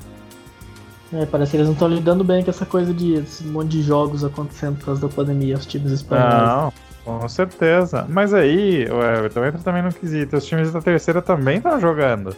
[1.14, 3.84] É, parece que eles não estão lidando bem com essa coisa de esse monte de
[3.84, 6.34] jogos acontecendo por causa da pandemia, os times espanhóis.
[6.34, 6.74] Não,
[7.06, 8.08] com certeza.
[8.10, 10.36] Mas aí, o Everton entra também no quesito.
[10.36, 12.36] Os times da terceira também estão jogando.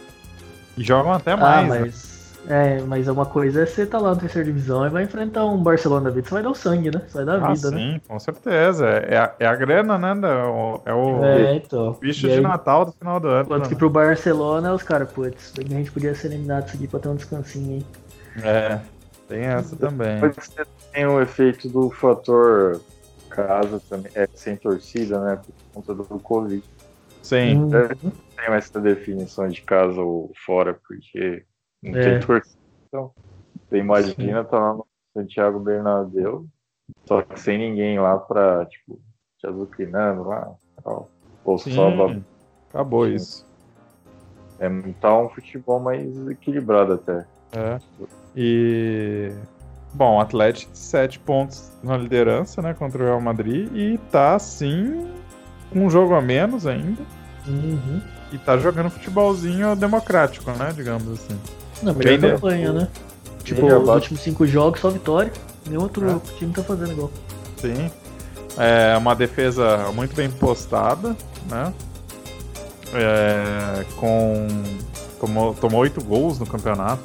[0.76, 1.64] E jogam até ah, mais.
[1.64, 1.80] Ah, mas.
[1.80, 2.09] Né?
[2.48, 5.62] É, mas uma coisa é você tá lá na terceira divisão e vai enfrentar um
[5.62, 7.02] Barcelona da vida, você vai dar o sangue, né?
[7.06, 7.92] Você vai dar a ah, vida, sim, né?
[7.92, 8.86] Sim, com certeza.
[8.86, 10.28] É a, é a grana, né?
[10.86, 11.92] É o, é, então.
[12.00, 13.46] bicho de Natal do final do ano.
[13.46, 13.68] Quanto né?
[13.68, 17.08] que pro Barcelona, os caras, putz, a gente podia ser eliminado isso aqui pra ter
[17.08, 18.42] um descansinho aí.
[18.42, 18.80] É,
[19.28, 20.18] tem essa também.
[20.18, 22.80] Você tem o efeito do fator
[23.28, 25.36] casa também, é sem torcida, né?
[25.36, 26.64] Por conta do Covid.
[27.22, 27.64] Sim.
[27.64, 27.70] Uhum.
[27.70, 31.44] Tem essa definição de casa ou fora, porque
[31.82, 32.02] não é.
[32.02, 32.58] tem torcida.
[32.88, 33.12] Então,
[33.68, 36.46] você imagina tá lá no Santiago Bernabéu,
[37.06, 39.00] só que sem ninguém lá pra, tipo,
[39.38, 40.52] te azucrinando lá.
[40.82, 41.08] Tal.
[41.44, 41.72] Ou Sim.
[41.72, 41.88] só.
[42.68, 43.14] Acabou Sim.
[43.14, 43.50] isso.
[44.58, 44.68] É
[45.00, 47.26] tá um futebol mais equilibrado até.
[47.52, 47.78] É.
[48.36, 49.32] E.
[49.92, 55.10] Bom, Atlético 7 pontos na liderança, né, contra o Real Madrid e tá assim
[55.74, 57.02] um jogo a menos ainda.
[57.48, 58.00] Uhum.
[58.32, 60.72] E tá jogando futebolzinho democrático, né?
[60.72, 61.40] Digamos assim.
[61.82, 62.88] Não, melhor Bem campanha, né?
[63.44, 65.32] Tipo, os últimos cinco jogos, só vitória.
[65.66, 66.38] Nenhum outro é.
[66.38, 67.10] time tá fazendo igual.
[67.56, 67.90] Sim.
[68.58, 71.16] É uma defesa muito bem postada,
[71.48, 71.72] né?
[72.92, 74.46] É, com.
[75.18, 77.02] Tomou, tomou oito gols no campeonato.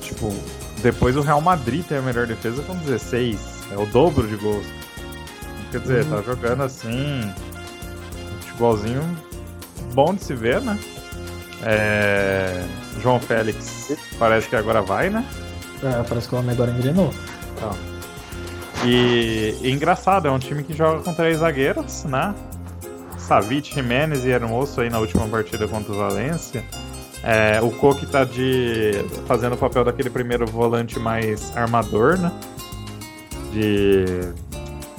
[0.00, 0.32] Tipo,
[0.82, 3.38] depois o Real Madrid tem a melhor defesa com 16.
[3.72, 4.66] É o dobro de gols.
[5.70, 6.10] Quer dizer, uhum.
[6.10, 7.32] tá jogando assim
[8.62, 9.02] futebolzinho
[9.94, 10.78] bom de se ver, né?
[11.62, 12.64] É...
[13.00, 15.24] João Félix parece que agora vai, né?
[15.82, 17.12] É, parece que o homem agora engrenou.
[17.58, 17.72] Tá.
[18.84, 22.34] E, e, engraçado, é um time que joga com três zagueiros, né?
[23.18, 26.64] Savic, Jimenez e Hermoso aí na última partida contra o Valência.
[27.22, 28.92] É, o Coque tá de,
[29.26, 32.32] fazendo o papel daquele primeiro volante mais armador, né?
[33.52, 34.04] De,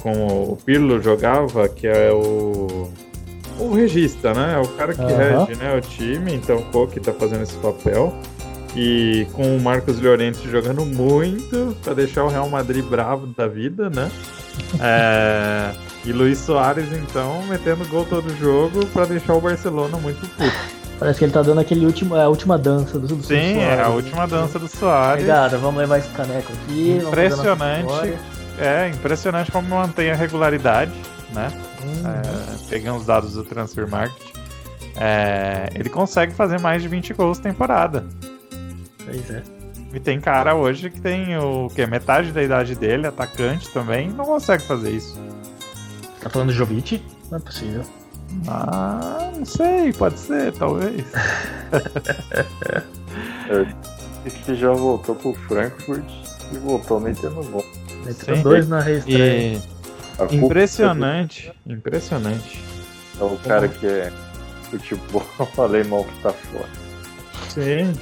[0.00, 2.90] como o Pirlo jogava, que é o
[3.58, 4.54] o regista, né?
[4.54, 5.16] É o cara que uhum.
[5.16, 8.14] rege né, o time, então o Koke tá fazendo esse papel.
[8.76, 13.88] E com o Marcos Llorente jogando muito para deixar o Real Madrid bravo da vida,
[13.88, 14.10] né?
[14.80, 15.70] É...
[16.04, 20.74] E Luiz Soares, então, metendo gol todo jogo para deixar o Barcelona muito puto.
[20.98, 23.56] Parece que ele tá dando aquele último, é a última dança do, do Sim, Soares.
[23.56, 25.22] é a última dança do Soares.
[25.22, 27.00] Obrigado, vamos levar esse caneco aqui.
[27.02, 28.14] Impressionante.
[28.58, 30.92] É, impressionante como mantém a regularidade,
[31.34, 31.50] né?
[31.82, 32.02] Hum.
[32.06, 34.34] É, peguei uns dados do Transfer Market.
[34.96, 38.06] É, ele consegue fazer mais de 20 gols temporada.
[39.04, 39.42] Pois é.
[39.92, 44.24] E tem cara hoje que tem o que metade da idade dele, atacante também, não
[44.24, 45.16] consegue fazer isso.
[46.20, 47.02] Tá falando do Jovic?
[47.30, 47.84] Não é possível.
[48.48, 51.04] Ah, não sei, pode ser, talvez.
[53.48, 56.04] é, que já voltou pro Frankfurt.
[56.52, 57.64] E voltou metendo bom.
[58.04, 59.56] Meteu dois na reestreia.
[59.56, 59.73] E...
[60.30, 62.62] Impressionante, impressionante.
[63.20, 64.12] É o cara que é
[64.70, 65.24] futebol
[65.58, 66.68] alemão que tá fora.
[67.48, 67.92] Sim.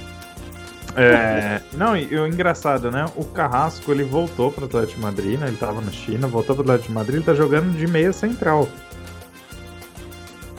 [0.94, 3.06] É, não, e o engraçado, né?
[3.16, 5.48] O Carrasco ele voltou pro Atlético de Madrid, né?
[5.48, 8.68] Ele tava na China, voltou pro Atlético de Madrid, ele tá jogando de meia central.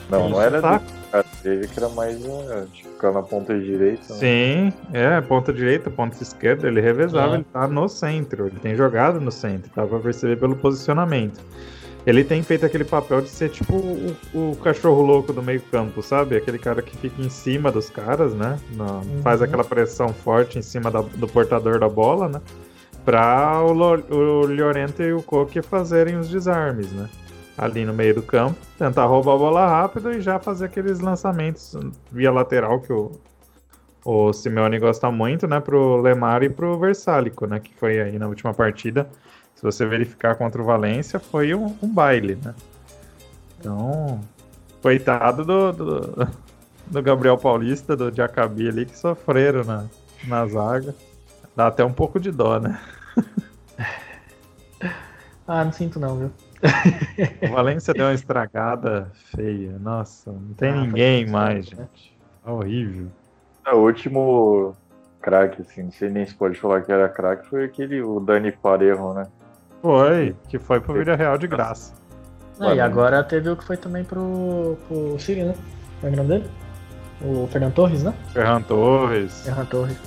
[0.10, 0.78] Não, não era tá...
[0.78, 1.03] do
[1.43, 4.14] dele que era mais uh, de ficar na ponta direita.
[4.14, 4.20] Né?
[4.20, 7.36] Sim, é, ponta direita, ponta esquerda, ele revezava, é.
[7.36, 11.39] ele tá no centro, ele tem jogado no centro, dá pra perceber pelo posicionamento.
[12.05, 16.36] Ele tem feito aquele papel de ser tipo o, o cachorro louco do meio-campo, sabe?
[16.36, 18.59] Aquele cara que fica em cima dos caras, né?
[18.72, 19.22] No, uhum.
[19.22, 22.41] Faz aquela pressão forte em cima da, do portador da bola, né?
[23.05, 27.09] Pra o, o Llorente e o Koke fazerem os desarmes, né?
[27.58, 31.78] Ali no meio do campo, tentar roubar a bola rápido e já fazer aqueles lançamentos
[32.12, 33.12] via lateral que o,
[34.04, 35.60] o Simeone gosta muito, né?
[35.60, 37.60] Pro Lemar e pro Versálico, né?
[37.60, 39.08] Que foi aí na última partida
[39.64, 42.54] se você verificar contra o Valência, foi um, um baile, né?
[43.58, 44.20] Então,
[44.82, 46.28] coitado do, do,
[46.88, 49.86] do, Gabriel Paulista, do Jacabi ali, que sofreram na,
[50.28, 50.93] na zaga.
[51.56, 52.78] Dá até um pouco de dó, né?
[55.47, 56.32] ah, não sinto não, viu?
[57.41, 59.78] O Valência deu uma estragada feia.
[59.80, 61.88] Nossa, não tem ah, ninguém mais, né?
[61.93, 62.18] gente.
[62.45, 63.07] É horrível.
[63.66, 64.76] É, o último
[65.22, 68.51] craque, assim, não sei nem se pode falar que era craque, foi aquele, o Dani
[68.51, 69.26] Parejo, né?
[69.82, 71.93] Foi, que foi pro Vila Real de graça.
[72.59, 75.55] Ah, e agora teve o que foi também pro, pro Siri, né?
[75.99, 76.49] Qual é o nome dele?
[77.22, 78.14] O Fernando Torres, né?
[78.32, 79.41] Fernando Torres.
[79.41, 79.97] Fernando Torres.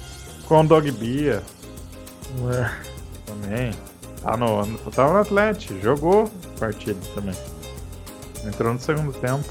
[0.46, 1.42] Com o Dog Bia.
[2.42, 2.70] Ué.
[3.26, 3.72] Também.
[4.22, 7.34] Tá no, tá no Atlético, jogou partida também.
[8.44, 9.44] Entrou no segundo tempo.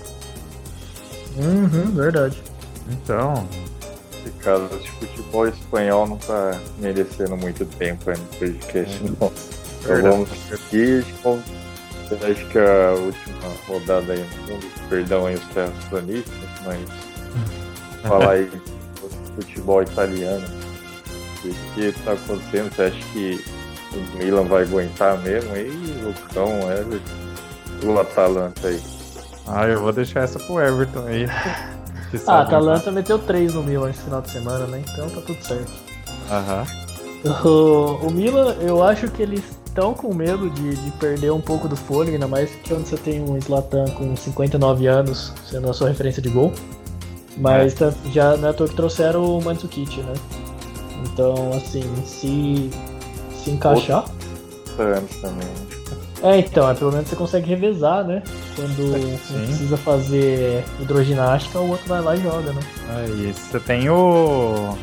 [1.38, 2.41] Uhum, verdade.
[2.89, 3.47] Então.
[4.26, 9.16] Esse caso de futebol espanhol não tá merecendo muito tempo aí no podcast, uhum.
[9.20, 9.32] não.
[10.01, 11.39] Vamos aqui, tipo,
[12.11, 13.36] acho que a última
[13.68, 16.34] rodada aí no mundo, perdão aí os terraplanistas,
[16.66, 16.80] mas
[18.01, 20.47] falar aí do futebol italiano,
[21.43, 23.45] o que está acontecendo, você acha que
[23.96, 25.70] o Milan vai aguentar mesmo aí,
[26.04, 28.82] Lucão, Everton, o Atalanta aí?
[29.48, 31.26] Ah, eu vou deixar essa pro Everton aí.
[32.28, 34.84] ah, a Atalanta meteu 3 no Milan esse final de semana, né?
[34.91, 35.72] Então tá tudo certo.
[36.32, 36.66] Aham.
[37.43, 41.68] O, o Milan, eu acho que eles estão com medo de, de, perder um pouco
[41.68, 45.74] do fôlego, ainda mais que quando você tem um Slatan com 59 anos sendo a
[45.74, 46.54] sua referência de gol.
[47.38, 47.76] Mas é.
[47.89, 50.14] tá, já não é que trouxeram o Mandzukic, né?
[51.04, 52.70] Então, assim, se,
[53.46, 54.06] se encaixar.
[54.78, 55.48] Anos também.
[56.22, 58.22] É, então, é, pelo menos você consegue revezar, né?
[58.56, 62.62] Quando precisa fazer hidroginástica, o outro vai lá e joga, né?
[62.98, 63.39] É isso.
[63.52, 64.76] Você tem o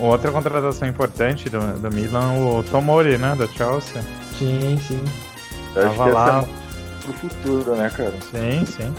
[0.00, 3.36] Outra contratação importante do, do Milan, o Tomori, né?
[3.36, 4.02] Da Chelsea.
[4.38, 5.00] Sim, sim.
[5.76, 6.48] Eu acho Tava lá.
[7.02, 8.14] pro futuro, né, cara?
[8.30, 8.94] Sim, sim.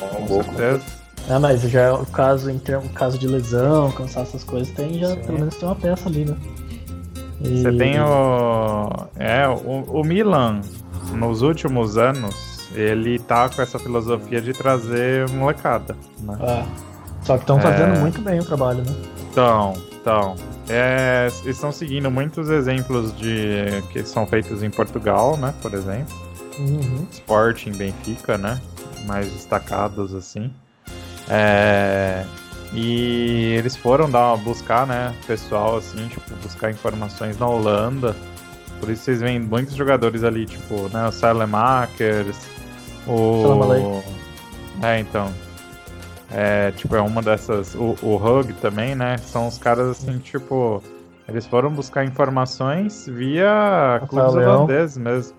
[0.00, 0.82] Com, Com certeza.
[1.28, 4.98] Ah, mas já é o caso, em termos, caso de lesão, cansar essas coisas, tem
[4.98, 5.16] já, sim.
[5.22, 6.36] pelo menos tem uma peça ali, né?
[7.40, 7.62] E...
[7.62, 8.90] Você tem o.
[9.16, 10.60] É, o, o Milan,
[11.12, 15.96] nos últimos anos, ele tá com essa filosofia de trazer molecada.
[16.20, 16.36] Né?
[16.40, 16.66] Ah,
[17.22, 17.98] só que estão fazendo é...
[17.98, 18.94] muito bem o trabalho, né?
[19.30, 20.36] Então, então,
[20.68, 25.52] é, estão seguindo muitos exemplos de que são feitos em Portugal, né?
[25.60, 26.14] Por exemplo.
[26.58, 27.06] Uhum.
[27.10, 28.60] Sporting, Benfica, né?
[29.04, 30.50] Mais destacados assim.
[31.28, 32.24] É,
[32.72, 35.14] e eles foram dar buscar, né?
[35.26, 38.16] Pessoal assim, tipo, buscar informações na Holanda.
[38.80, 41.08] Por isso vocês veem muitos jogadores ali, tipo, né?
[41.08, 42.36] O Salemakers,
[43.06, 44.02] o.
[44.82, 45.32] É, então.
[46.30, 47.74] É, tipo, é uma dessas.
[47.74, 49.16] O, o Hug também, né?
[49.18, 50.82] São os caras assim, tipo.
[51.28, 54.54] Eles foram buscar informações via Rafa clubes Leão.
[54.58, 55.36] holandeses mesmo.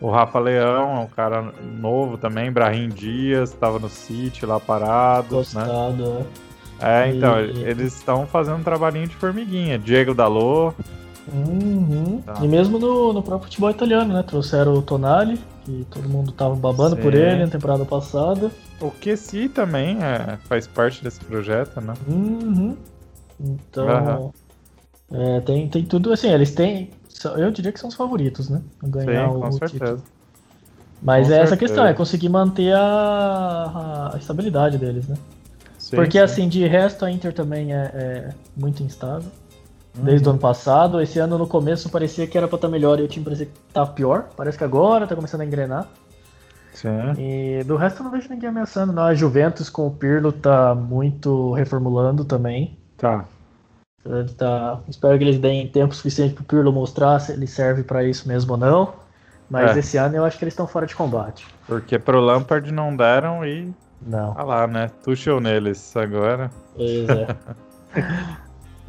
[0.00, 5.36] O Rafa Leão é um cara novo também, Brahim Dias, estava no City lá parado.
[5.36, 6.20] Gostado, né?
[6.20, 6.53] É,
[7.08, 7.62] então, e...
[7.64, 9.78] eles estão fazendo um trabalhinho de formiguinha.
[9.78, 10.72] Diego Dalô.
[11.32, 12.20] Uhum.
[12.20, 12.34] Tá.
[12.42, 14.22] E mesmo no, no próprio futebol italiano, né?
[14.22, 17.02] Trouxeram o Tonali, que todo mundo tava babando Sim.
[17.02, 18.50] por ele na temporada passada.
[18.80, 21.94] O QSI também é, faz parte desse projeto, né?
[22.06, 22.76] Uhum.
[23.40, 24.32] Então, uhum.
[25.12, 26.90] É, tem, tem tudo assim, eles têm.
[27.36, 28.60] Eu diria que são os favoritos, né?
[28.82, 29.96] Ganhar Sim, com o certeza.
[29.96, 30.02] Título.
[31.02, 35.16] Mas com é essa questão, é conseguir manter a, a estabilidade deles, né?
[35.94, 36.24] Sim, Porque sim.
[36.24, 39.30] assim, de resto a Inter também é, é muito instável.
[39.96, 40.04] Uhum.
[40.04, 41.00] Desde o ano passado.
[41.00, 43.46] Esse ano no começo parecia que era pra estar tá melhor e o time parecia
[43.46, 44.28] que tava pior.
[44.36, 45.86] Parece que agora tá começando a engrenar.
[46.72, 46.88] Sim.
[47.16, 49.04] E do resto eu não vejo ninguém ameaçando, não.
[49.04, 52.76] A Juventus com o Pirlo tá muito reformulando também.
[52.96, 53.24] Tá.
[54.36, 58.28] Tá, espero que eles deem tempo suficiente pro Pirlo mostrar se ele serve para isso
[58.28, 58.92] mesmo ou não.
[59.48, 59.80] Mas é.
[59.80, 61.46] esse ano eu acho que eles estão fora de combate.
[61.66, 63.72] Porque pro Lampard não deram e.
[64.06, 64.34] Não.
[64.36, 64.90] Ah lá, né?
[65.02, 66.50] Tuchel neles agora.
[66.76, 67.26] Pois é.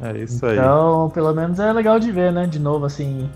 [0.02, 0.58] é isso aí.
[0.58, 2.46] Então, pelo menos é legal de ver, né?
[2.46, 3.30] De novo, assim,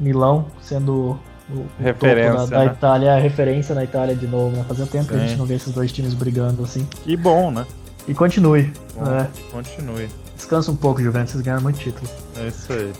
[0.00, 1.18] Milão sendo
[1.50, 2.66] o, referência, da, da né?
[2.66, 4.64] Itália, a referência na Itália de novo, né?
[4.66, 5.10] Fazia tempo Sim.
[5.10, 6.86] que a gente não vê esses dois times brigando assim.
[7.04, 7.66] Que bom, né?
[8.08, 8.72] E continue.
[8.94, 9.28] Bom, né?
[9.50, 10.08] Continue.
[10.36, 12.08] Descansa um pouco, Juventus, vocês ganharam muito título.
[12.36, 12.92] É isso aí.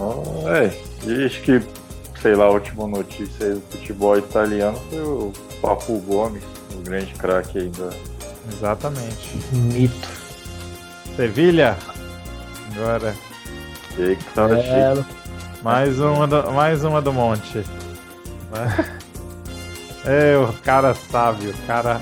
[0.00, 0.72] Oh, é,
[1.06, 1.62] e acho que,
[2.20, 6.44] sei lá, a última notícia aí do futebol italiano foi o Papu Gomes,
[6.74, 7.90] o grande craque aí da.
[8.52, 9.36] Exatamente.
[9.52, 10.08] Mito.
[11.16, 11.76] Sevilha.
[12.72, 13.14] Agora.
[13.98, 15.04] E que tava é...
[15.62, 17.64] Mais uma do, mais uma do monte.
[20.04, 22.00] É, o cara sabe, o cara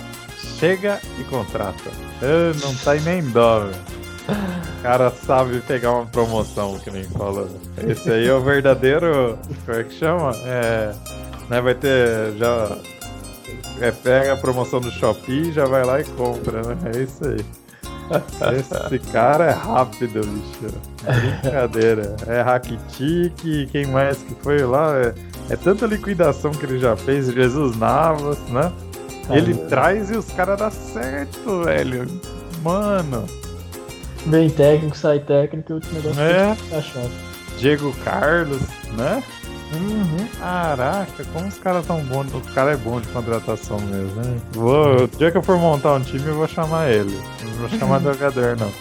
[0.61, 1.91] chega e contrata.
[2.23, 3.75] Eu não tá nem dó, velho.
[4.79, 7.49] O cara sabe pegar uma promoção, que nem fala.
[7.89, 9.37] Esse aí é o verdadeiro.
[9.65, 10.31] Como é que chama?
[10.45, 10.95] É.
[11.49, 12.37] Né, vai ter.
[12.37, 12.79] Já.
[13.81, 16.77] É, pega a promoção do Shopee e já vai lá e compra, né?
[16.95, 17.45] É isso aí.
[18.59, 20.75] Esse cara é rápido, bicho.
[21.43, 22.17] Brincadeira.
[22.27, 24.97] É Rakitic, quem mais que foi lá?
[24.97, 25.15] É,
[25.51, 28.73] é tanta liquidação que ele já fez, Jesus Navas, né?
[29.31, 32.07] Ele traz e os caras dão certo, velho.
[32.63, 33.27] Mano.
[34.27, 36.57] Vem técnico, sai técnico o negócio é.
[36.71, 37.11] tá chato.
[37.59, 38.61] Diego Carlos,
[38.97, 39.23] né?
[39.73, 40.29] Uhum.
[40.39, 42.33] Caraca, como os caras tão bons.
[42.33, 44.41] O cara é bom de contratação mesmo, né?
[44.53, 47.19] Vou, o dia que eu for montar um time, eu vou chamar ele.
[47.43, 48.73] Não vou chamar jogador, não.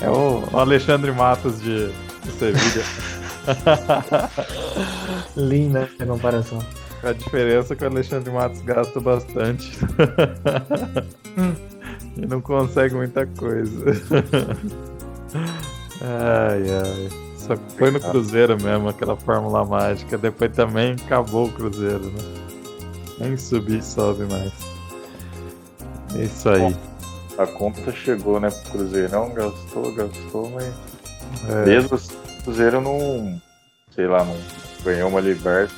[0.00, 1.88] É o, o Alexandre Matos de,
[2.24, 2.84] de Sevilha.
[5.36, 6.58] Linda a comparação.
[7.02, 9.78] A diferença é que o Alexandre Matos gasta bastante.
[12.16, 13.84] e não consegue muita coisa.
[16.00, 17.31] ai, ai.
[17.42, 20.16] Só foi no Cruzeiro mesmo, aquela fórmula mágica.
[20.16, 22.18] Depois também acabou o Cruzeiro, né?
[23.18, 24.52] Nem subir e sobe mais.
[26.14, 26.76] É isso aí.
[27.36, 29.10] a conta chegou, né, pro Cruzeiro.
[29.10, 30.72] Não gastou, gastou, mas.
[31.48, 31.64] É.
[31.66, 33.40] Mesmo assim, o Cruzeiro não.
[33.90, 34.36] Sei lá, não
[34.84, 35.74] ganhou uma Liberta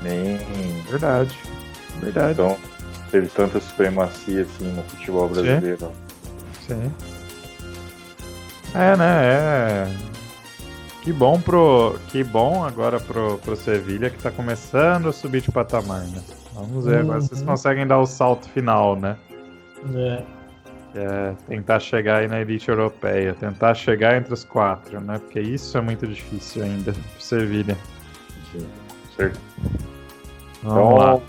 [0.00, 0.36] nem.
[0.88, 1.36] Verdade.
[2.00, 2.32] Verdade.
[2.32, 2.56] Então,
[3.10, 5.92] teve tanta supremacia assim no futebol brasileiro.
[6.66, 6.74] Sim.
[6.74, 6.92] Sim.
[8.74, 9.24] É, né?
[9.24, 10.11] É.
[11.02, 11.98] Que bom pro.
[12.08, 16.22] Que bom agora pro, pro Sevilha que tá começando a subir de patamar, né?
[16.54, 17.46] Vamos ver, agora vocês uhum.
[17.46, 19.16] conseguem dar o salto final, né?
[19.96, 20.22] É.
[20.94, 21.34] é.
[21.48, 25.18] tentar chegar aí na elite europeia, tentar chegar entre os quatro, né?
[25.18, 27.76] Porque isso é muito difícil ainda pro Sevilha.
[28.52, 28.68] Sim,
[29.16, 29.40] certo.
[30.62, 31.20] Vamos então, lá.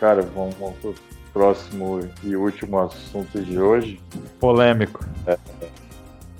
[0.00, 0.94] Cara, vamos, vamos pro
[1.34, 4.00] próximo e último assunto de hoje.
[4.40, 5.04] Polêmico.
[5.26, 5.36] É.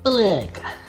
[0.02, 0.83] Polêmica.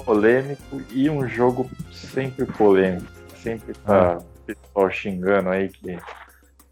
[0.00, 3.06] Polêmico e um jogo sempre polêmico.
[3.36, 4.22] Sempre tá ah.
[4.46, 5.98] pessoal xingando aí que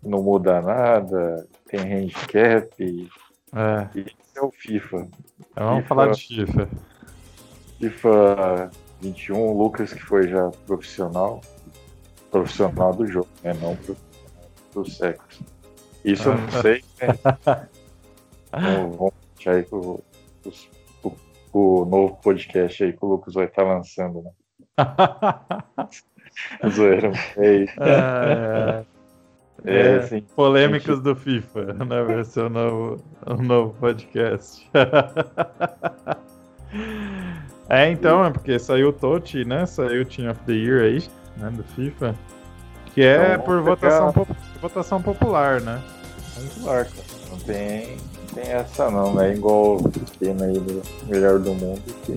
[0.02, 2.68] não muda nada, tem handicap.
[2.82, 3.08] E,
[3.52, 3.88] é.
[3.94, 5.08] e esse é o FIFA.
[5.52, 6.68] Então, vamos FIFA, falar de FIFA.
[7.78, 11.40] FIFA 21, o Lucas que foi já profissional
[12.30, 13.52] profissional do jogo, né?
[13.54, 13.76] Não
[14.72, 15.44] pro sexo.
[16.04, 16.62] Isso eu não ah.
[16.62, 17.68] sei, né?
[18.48, 20.00] então, vamos deixar aí pro,
[20.42, 20.52] pro,
[21.50, 24.30] pro, novo podcast aí que o Lucas vai estar tá lançando, né?
[26.70, 27.74] Zoeira, é isso.
[27.82, 28.84] É,
[29.64, 31.02] é, é, assim, polêmicos gente...
[31.02, 32.02] do FIFA, né?
[32.02, 32.96] Vai ser o novo,
[33.26, 34.68] o novo podcast.
[37.68, 39.66] é, então, é porque saiu o Totti, né?
[39.66, 41.02] Saiu o Team of the Year aí
[41.36, 42.14] né, do FIFA,
[42.94, 44.12] que é então, por votação,
[44.60, 45.82] votação popular, né?
[46.34, 47.06] Popular, cara.
[47.30, 47.96] Não tem,
[48.34, 52.16] tem essa não, não é igual o tema aí do melhor do mundo, que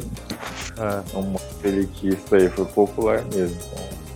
[0.78, 3.58] é um elitista aí, foi popular mesmo.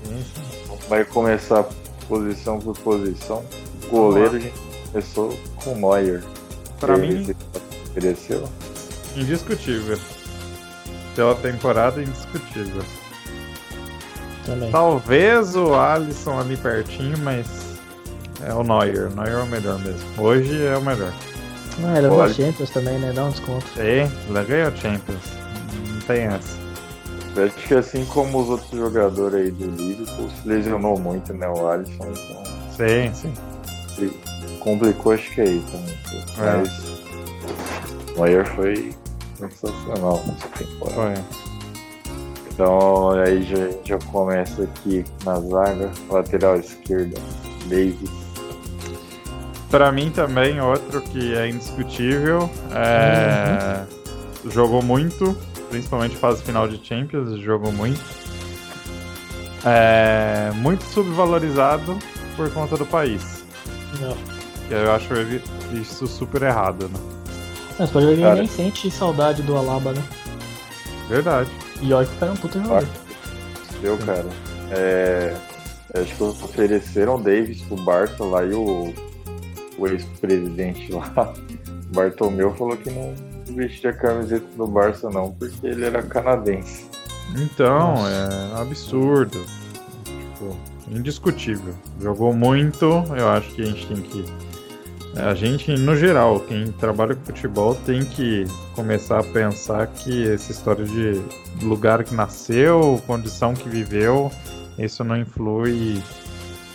[0.05, 1.65] Então, vai começar
[2.07, 3.43] posição por posição.
[3.89, 4.53] Goleiro a gente
[4.91, 6.23] começou com o Neuer.
[6.79, 7.35] Pra mim.
[7.89, 8.47] Ofereceu?
[9.15, 9.97] Indiscutível.
[11.15, 12.83] Pela temporada, indiscutível.
[14.45, 14.71] Também.
[14.71, 17.47] Talvez o Alisson ali pertinho, mas
[18.45, 19.11] é o Neuer.
[19.11, 20.07] O Neuer é o melhor mesmo.
[20.17, 21.13] Hoje é o melhor.
[21.79, 23.11] Não, ele ganhou Champions também, né?
[23.13, 23.65] Dá um desconto.
[23.75, 25.23] Sim, ele ganhou Champions.
[25.91, 26.57] Não tem essa.
[27.35, 31.47] Eu acho que assim como os outros jogadores aí do Liverpool, se lesionou muito, né?
[31.47, 32.43] O Alisson, então.
[32.75, 33.33] Sim, sim.
[33.97, 34.11] Ele
[34.59, 35.97] complicou, acho que aí também.
[36.39, 36.57] É.
[36.57, 38.91] Mas o Neuer foi
[39.37, 40.95] sensacional nessa temporada.
[40.95, 41.47] Foi.
[42.51, 47.19] Então aí já, já começa aqui na zaga, lateral esquerda,
[47.67, 48.26] Davis.
[49.69, 52.49] Pra mim também, outro que é indiscutível.
[52.73, 53.81] É...
[54.43, 54.51] Uhum.
[54.51, 55.37] Jogou muito,
[55.69, 57.99] principalmente fase final de Champions, jogou muito.
[59.65, 60.51] É...
[60.55, 61.97] Muito subvalorizado
[62.35, 63.43] por conta do país.
[63.99, 64.15] Não.
[64.69, 65.13] Eu acho
[65.73, 66.99] isso super errado, né?
[67.77, 70.03] Mas pode ver que nem sente saudade do Alaba, né?
[71.09, 71.49] Verdade.
[71.81, 72.87] E olha que o cara é um puta jogador.
[73.81, 74.25] Deu, cara.
[74.71, 75.35] É...
[75.93, 78.93] Acho que ofereceram o Davis pro Barça lá e o,
[79.77, 81.33] o ex-presidente lá,
[81.93, 83.13] Bartomeu, falou que não
[83.55, 86.85] vestia camiseta do Barça não, porque ele era canadense.
[87.35, 88.55] Então, Nossa.
[88.57, 89.45] é absurdo.
[90.05, 90.55] Tipo,
[90.89, 91.73] indiscutível.
[92.01, 92.85] Jogou muito,
[93.17, 94.25] eu acho que a gente tem que.
[95.15, 100.51] A gente, no geral, quem trabalha com futebol tem que começar a pensar que essa
[100.51, 101.19] história de
[101.63, 104.31] lugar que nasceu, condição que viveu,
[104.77, 106.03] isso não influi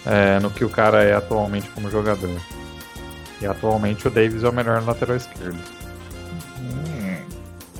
[0.04, 2.30] é, no que o cara é atualmente como jogador.
[3.42, 5.58] E atualmente o Davis é o melhor lateral esquerdo.
[6.60, 7.16] Hum,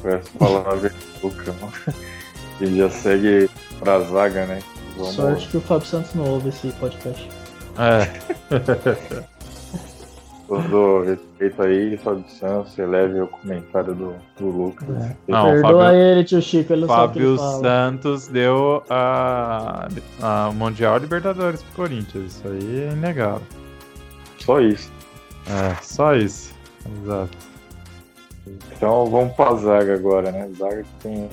[0.04, 0.92] essa palavra
[1.22, 1.54] Luca,
[2.60, 3.48] ele já segue
[3.78, 4.58] pra zaga, né?
[4.96, 5.14] Vamos...
[5.14, 7.28] Sorte que o Fábio Santos não ouve esse podcast.
[7.78, 8.10] É.
[10.48, 14.88] todo respeito aí, Fábio Santos, eleve o comentário do, do Lucas.
[14.88, 15.16] É.
[15.28, 19.88] Não, Perdoa Fábio, ele, tio Chico, ele não Fábio Santos deu a,
[20.20, 23.46] a Mundial Libertadores pro Corinthians, isso aí é inegável.
[24.40, 24.90] Só isso.
[25.46, 26.54] É, só isso.
[27.02, 27.36] Exato.
[28.46, 30.50] Então vamos pra zaga agora, né?
[30.56, 31.28] Zaga que tem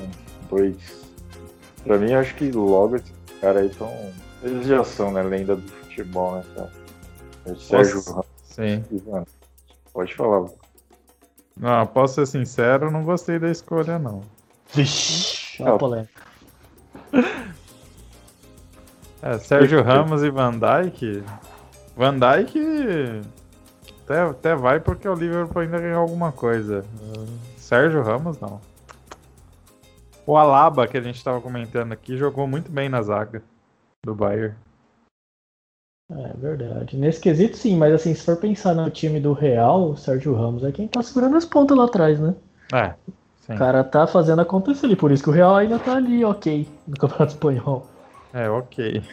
[0.50, 0.76] dois.
[1.84, 3.92] Pra mim, acho que logo esses caras aí estão.
[4.44, 5.24] Eles já são, né?
[5.24, 6.72] Lenda do futebol, né, cara?
[7.46, 8.84] É Sérgio Ramos Sim.
[9.94, 10.50] Pode falar.
[11.58, 14.22] Não, posso ser sincero, não gostei da escolha, não.
[14.74, 16.24] Vixe, uma polêmica.
[19.22, 21.26] É, Sérgio Ramos e Van Dijk.
[21.98, 23.22] Van Dijk
[24.10, 26.84] até, até vai porque o Liverpool ainda ganhou alguma coisa.
[27.56, 28.60] Sérgio Ramos, não.
[30.26, 33.44] O Alaba, que a gente estava comentando aqui, jogou muito bem na zaga
[34.04, 34.56] do Bayern.
[36.12, 36.98] É verdade.
[36.98, 40.64] Nesse quesito, sim, mas assim, se for pensar no time do Real, o Sérgio Ramos
[40.64, 42.34] é quem tá segurando as pontas lá atrás, né?
[42.74, 42.96] É.
[43.42, 43.54] Sim.
[43.54, 46.68] O cara tá fazendo acontecer ali, por isso que o Real ainda tá ali, ok,
[46.88, 47.86] no Campeonato Espanhol.
[48.34, 49.04] É, ok.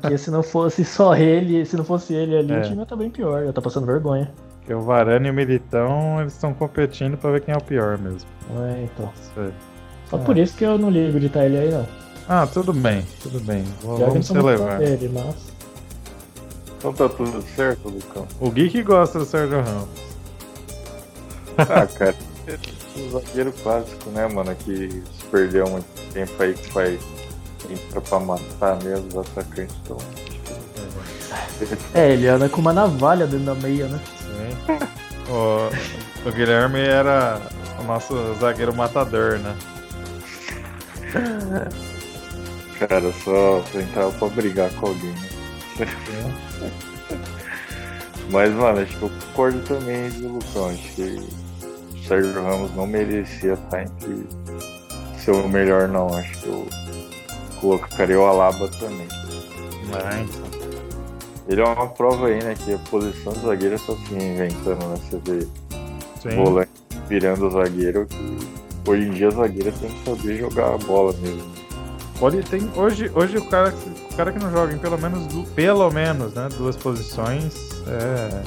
[0.00, 2.58] Porque se não fosse só ele, se não fosse ele ali, é.
[2.58, 4.32] o time ia tá bem pior, já tá passando vergonha.
[4.58, 7.98] Porque o Varane e o Militão, eles estão competindo pra ver quem é o pior
[7.98, 8.28] mesmo.
[8.64, 9.12] É, então.
[10.08, 10.20] Só é.
[10.24, 11.86] por isso que eu não ligo de estar ele aí, não.
[12.28, 13.64] Ah, tudo bem, tudo bem.
[13.82, 14.78] Vamos celebrar.
[14.78, 15.54] Dele, mas...
[16.78, 18.26] Então tá tudo certo, Lucão.
[18.40, 19.88] O Gui gosta do Sérgio Ramos.
[21.58, 22.14] Ah, cara.
[22.96, 24.54] o zagueiro clássico, né, mano?
[24.54, 26.98] Que se perdeu muito tempo aí que vai
[27.74, 29.76] entrar pra matar mesmo os atacantes.
[29.84, 29.98] Então,
[31.94, 34.00] é, ele anda com uma navalha dentro da meia, né?
[34.18, 34.78] Sim.
[35.32, 37.40] o, o Guilherme era
[37.80, 39.56] o nosso zagueiro matador, né?
[42.78, 45.28] Cara, só entrava pra brigar com alguém, né?
[48.30, 50.68] Mas, mano, acho que eu concordo também o Lucão.
[50.68, 51.02] Acho que
[51.94, 54.26] o Sérgio Ramos não merecia estar entre
[55.18, 56.08] ser o melhor, não.
[56.14, 56.66] Acho que eu
[57.60, 59.08] colocaria o Alaba também.
[59.08, 60.46] É, então.
[61.48, 62.54] Ele é uma prova aí, né?
[62.54, 64.96] Que a posição do zagueiro tá se inventando, né?
[64.96, 65.46] Você vê
[66.20, 66.36] Sim.
[66.36, 66.70] volante
[67.08, 68.06] virando o zagueiro.
[68.06, 71.56] Que hoje em dia o zagueiro tem que saber jogar a bola mesmo.
[72.18, 73.72] Pode, tem, hoje, hoje o cara
[74.16, 77.54] cara que não joga em pelo menos, pelo menos, né, duas posições,
[77.86, 78.42] é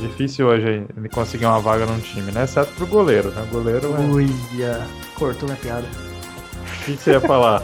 [0.00, 2.44] difícil hoje ele conseguir uma vaga num time, né?
[2.44, 3.42] Exceto pro goleiro, né?
[3.42, 4.00] O goleiro é...
[4.00, 4.86] Uia,
[5.16, 5.88] cortou minha piada.
[6.88, 7.62] O que, você ia falar?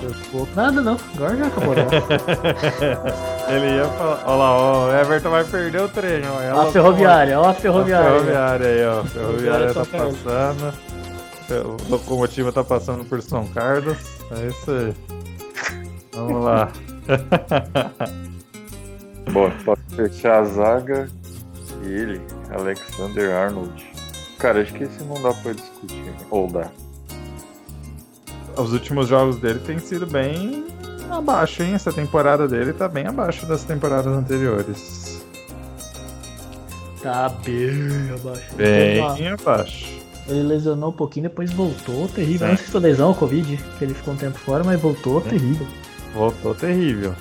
[0.54, 1.74] Nada não, agora já acabou.
[1.74, 1.84] Né?
[3.48, 6.28] ele ia falar, olha lá, ó, o Everton vai perder o treino.
[6.54, 8.06] Ó, a ferroviária, ó a ferroviária.
[8.06, 9.00] A ferroviária aí, ó.
[9.00, 10.74] A ferroviária tá passando.
[11.50, 13.96] O locomotiva tá passando por São Carlos.
[14.30, 14.94] É isso aí.
[16.12, 16.70] Vamos lá.
[19.32, 21.08] Bom, pode fechar a zaga
[21.82, 22.20] e ele,
[22.50, 23.86] Alexander Arnold.
[24.38, 26.14] Cara, acho que esse não dá pra discutir, né?
[26.30, 26.70] ou dá.
[28.56, 30.66] Os últimos jogos dele têm sido bem
[31.10, 31.74] abaixo, hein?
[31.74, 35.24] Essa temporada dele tá bem abaixo das temporadas anteriores.
[37.02, 38.54] Tá bem abaixo.
[38.56, 39.94] Bem abaixo.
[40.26, 42.48] Ele lesionou um pouquinho, depois voltou, terrível.
[42.48, 45.20] Não sei se foi lesão ou Covid, que ele ficou um tempo fora, mas voltou,
[45.20, 45.66] terrível
[46.14, 47.14] voltou terrível.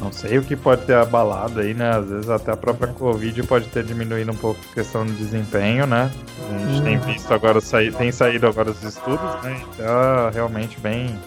[0.00, 1.90] Não sei o que pode ter abalado aí, né?
[1.90, 5.86] Às vezes até a própria Covid pode ter diminuído um pouco a questão do desempenho,
[5.86, 6.10] né?
[6.50, 9.60] A gente tem visto agora sair, tem saído agora os estudos, né?
[9.74, 11.18] Então realmente bem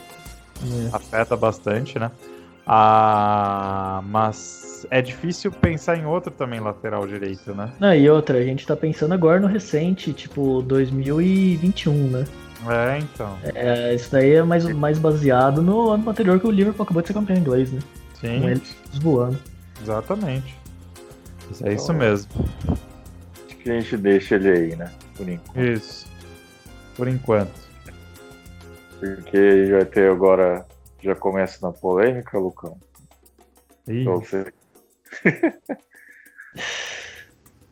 [0.64, 0.90] é.
[0.96, 2.10] afeta bastante, né?
[2.66, 7.72] Ah, mas é difícil pensar em outro também lateral direito, né?
[7.80, 12.26] Não, e outra, a gente tá pensando agora no recente, tipo 2021, né?
[12.70, 13.38] É, então.
[13.56, 17.08] É, isso daí é mais, mais baseado no ano anterior que o Liverpool acabou de
[17.08, 17.80] ser campeão inglês, né?
[18.22, 18.40] Sim.
[18.42, 19.40] Com eles voando.
[19.82, 20.58] Exatamente.
[21.64, 22.32] É isso mesmo.
[23.46, 24.92] Acho que a gente deixa ele aí, né?
[25.18, 25.60] Por enquanto.
[25.60, 26.08] Isso.
[26.96, 27.60] Por enquanto.
[29.00, 30.66] Porque já ter agora.
[31.02, 32.78] Já começa na polêmica, Lucão.
[33.88, 34.54] Ih, Pra você.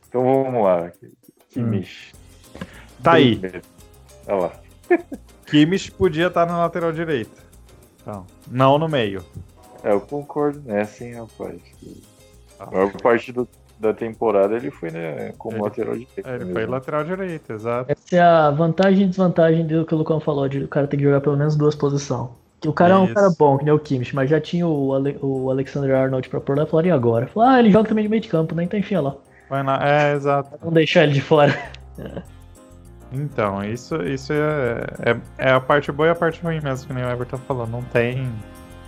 [0.09, 0.91] então vamos lá.
[1.49, 2.13] Kimmich.
[3.03, 3.39] tá aí.
[4.27, 4.59] Olha lá.
[5.45, 7.37] Kimmich podia estar na lateral direita.
[8.01, 9.23] Então, não no meio.
[9.83, 11.59] É, eu concordo nessa, hein, rapaz.
[12.59, 12.65] Ah.
[12.67, 13.47] A maior parte do-
[13.79, 16.27] da temporada ele foi né, como Ele- lateral direito.
[16.27, 16.53] É, ele mesmo.
[16.53, 17.89] foi lateral direita, exato.
[17.91, 20.97] Essa é a vantagem e desvantagem do que o Lucão falou, de o cara ter
[20.97, 22.29] que jogar pelo menos duas posições.
[22.59, 23.13] Que O cara é um Isso.
[23.13, 26.41] cara bom, que nem o Kimmich, mas já tinha o, Ale- o Alexander Arnold pra
[26.41, 27.27] pôr lá e falaram, e agora?
[27.27, 28.65] Falou, ah, ele joga também de meio de campo, né?
[28.65, 29.15] Então enfia lá.
[29.49, 29.79] Vai na...
[29.81, 30.59] É, exato.
[30.61, 31.57] Não deixar ele de fora.
[33.11, 36.93] Então, isso, isso é, é, é a parte boa e a parte ruim mesmo, que
[36.93, 37.65] nem o Everton falou.
[37.65, 38.29] Não tem,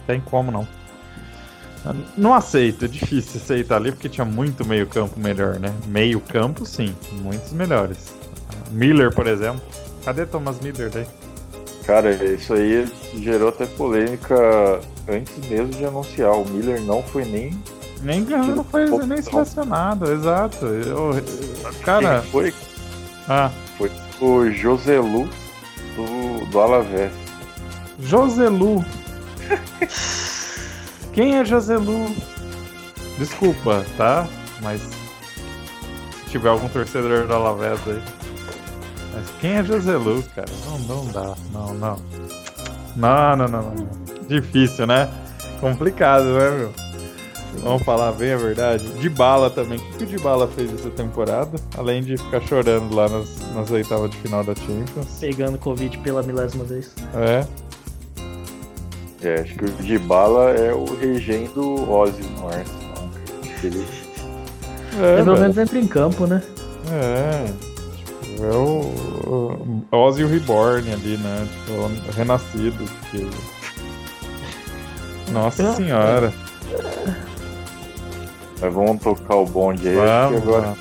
[0.05, 0.67] tem como não.
[2.17, 5.73] Não aceito, é difícil aceitar ali porque tinha muito meio campo melhor, né?
[5.87, 7.97] Meio campo, sim, muitos melhores.
[8.71, 9.61] Miller, por exemplo.
[10.05, 11.05] Cadê Thomas Miller daí?
[11.85, 14.35] Cara, isso aí gerou até polêmica
[15.09, 16.31] antes mesmo de anunciar.
[16.33, 17.59] O Miller não foi nem.
[18.03, 20.65] Nem ganhou, não foi nem selecionado, exato.
[20.65, 21.11] Eu-
[21.83, 22.53] cara, Quem foi?
[23.27, 25.27] ah, Foi o Joselu
[25.95, 27.11] do, do Alavés.
[27.99, 28.83] Joselu.
[31.13, 32.15] Quem é Joselu?
[33.17, 34.27] Desculpa, tá?
[34.61, 38.01] Mas se tiver algum torcedor do Alavés aí.
[39.13, 40.47] Mas quem é Joselu, cara?
[40.65, 41.35] Não, não dá.
[41.51, 41.97] Não, não.
[42.95, 43.87] Não, não, não, não.
[44.27, 45.09] Difícil, né?
[45.59, 46.73] Complicado, né, meu?
[47.59, 48.87] Vamos falar bem a verdade.
[48.93, 49.77] De bala também.
[49.77, 51.59] O que o de bala fez essa temporada?
[51.77, 55.19] Além de ficar chorando lá nas, nas oitavas de final da Champions.
[55.19, 56.93] Pegando Covid pela milésima vez.
[57.13, 57.45] É.
[59.23, 63.09] É, acho que o Dybala é o regém do Ozzy no Arsenal.
[63.43, 63.87] Acho que Ele,
[64.99, 66.41] É, pelo menos entra em campo, né?
[66.91, 67.45] É,
[67.95, 71.47] tipo, é o, o Ozzy o Reborn ali, né?
[71.51, 72.83] Tipo, o renascido.
[72.83, 73.27] Porque...
[75.31, 75.73] Nossa É.
[75.75, 76.33] senhora.
[78.59, 80.79] mas vamos tocar o bonde aí, Vamos, porque agora vamos.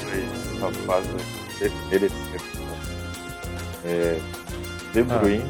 [0.00, 2.48] três rapazes mereceram.
[3.84, 4.18] É,
[4.92, 5.44] De Bruyne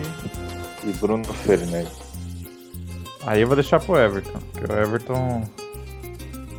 [0.89, 1.93] e Bruno Fernandes.
[3.27, 5.43] Aí eu vou deixar pro Everton, porque o Everton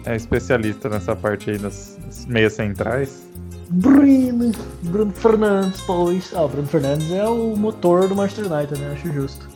[0.05, 3.27] é especialista nessa parte aí das, meias centrais.
[3.69, 4.51] Bruno,
[4.83, 6.33] Bruno Fernandes, pois.
[6.33, 8.91] Ah, o Bruno Fernandes é o motor do Manchester United, né?
[8.93, 9.47] Acho justo.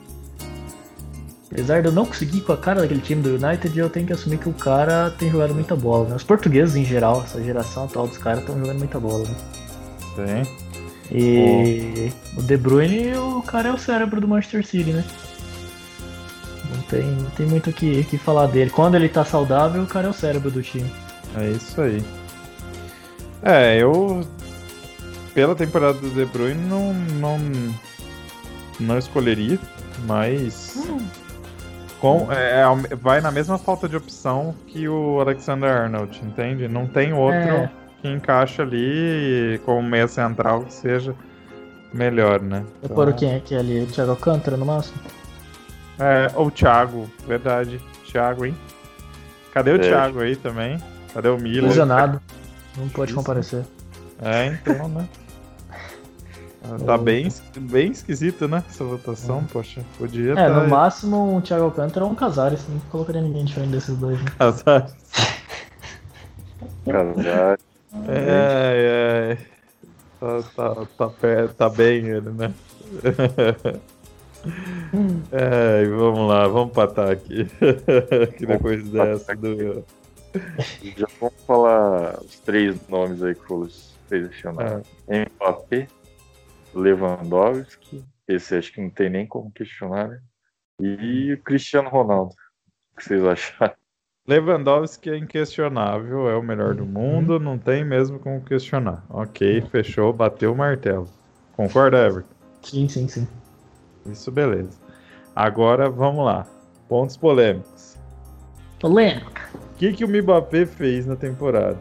[1.51, 4.13] Apesar de eu não conseguir com a cara daquele time do United, eu tenho que
[4.13, 6.15] assumir que o cara tem jogado muita bola, né?
[6.15, 9.35] Os portugueses em geral, essa geração atual dos caras estão jogando muita bola, né?
[10.15, 10.62] Tem.
[11.13, 15.05] E o De Bruyne, o cara é o cérebro do Manchester City, né?
[16.75, 18.71] Não tem, não tem muito o que, que falar dele.
[18.71, 20.91] Quando ele tá saudável, o cara é o cérebro do time.
[21.37, 22.03] É isso aí.
[23.43, 24.25] É, eu.
[25.35, 26.93] Pela temporada do De Bruyne, não.
[26.93, 27.37] Não,
[28.79, 29.59] não escolheria,
[30.07, 30.81] mas.
[31.99, 36.67] Com, é, é, vai na mesma falta de opção que o Alexander Arnold, entende?
[36.67, 37.69] Não tem outro É.
[38.03, 41.15] que encaixa ali como meia central que seja
[41.93, 42.65] melhor, né?
[42.81, 43.81] Eu pôr quem é que é ali?
[43.83, 44.97] O Thiago Alcântara no máximo?
[45.97, 47.79] É, ou o Thiago, verdade.
[48.05, 48.55] Thiago, hein?
[49.53, 49.79] Cadê o É.
[49.79, 50.77] Thiago aí também?
[51.13, 51.63] Cadê o Miller?
[51.63, 52.19] Lesionado.
[52.77, 53.17] Não pode Isso.
[53.19, 53.63] comparecer.
[54.21, 55.07] É, então, né?
[56.85, 58.63] Tá bem, es- bem esquisito, né?
[58.69, 59.81] Essa votação, poxa.
[59.97, 62.65] Podia É, tá no máximo um Thiago Alcântara ou um Casares.
[62.69, 64.17] Não colocaria ninguém diferente desses dois.
[64.21, 64.31] Né?
[64.39, 64.87] Casar.
[66.89, 67.59] Casar.
[68.07, 69.53] É, é.
[70.19, 72.53] Tá, tá, tá, tá bem ele, né?
[75.31, 77.45] É, vamos lá, vamos patar aqui.
[78.37, 79.85] que depois dessa do.
[80.97, 83.69] Já vamos falar os três nomes aí que foram
[84.09, 84.87] selecionados.
[85.07, 85.87] Mbappé,
[86.73, 90.21] Lewandowski, esse acho que não tem nem como questionar, né?
[90.79, 92.33] E o Cristiano Ronaldo.
[92.91, 93.82] O que vocês acharam?
[94.25, 99.03] Lewandowski é inquestionável, é o melhor do mundo, não tem mesmo como questionar.
[99.09, 101.09] Ok, fechou, bateu o martelo.
[101.57, 102.29] Concorda, Everton?
[102.61, 103.27] Sim, sim, sim.
[104.09, 104.79] Isso, beleza.
[105.35, 106.47] Agora vamos lá.
[106.87, 107.97] Pontos polêmicos.
[108.79, 109.49] Polêmica.
[109.53, 111.79] O que, que o Mbappé fez na temporada?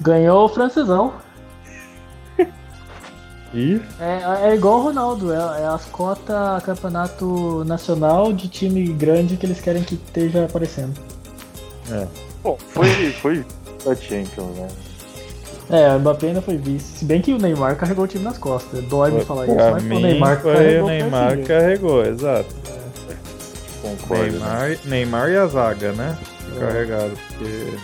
[0.00, 1.14] Ganhou o francesão.
[3.54, 3.80] E?
[3.98, 9.46] É, é igual o Ronaldo, é, é as cotas campeonato nacional de time grande que
[9.46, 10.94] eles querem que esteja aparecendo.
[11.90, 12.06] É.
[12.42, 13.44] Bom, foi, foi
[13.86, 14.68] a Champions, né?
[15.70, 16.98] É, o Mbappé ainda foi vice.
[16.98, 18.82] Se bem que o Neymar carregou o time nas costas.
[18.84, 20.84] Dói me falar isso, mas mim, o Neymar foi, carregou.
[20.84, 22.56] O Neymar carregou, exato.
[23.82, 24.24] Concordo.
[24.24, 24.30] né?
[24.30, 26.18] Neymar, Neymar e a zaga, né?
[26.56, 26.60] É.
[26.60, 27.78] Carregado, porque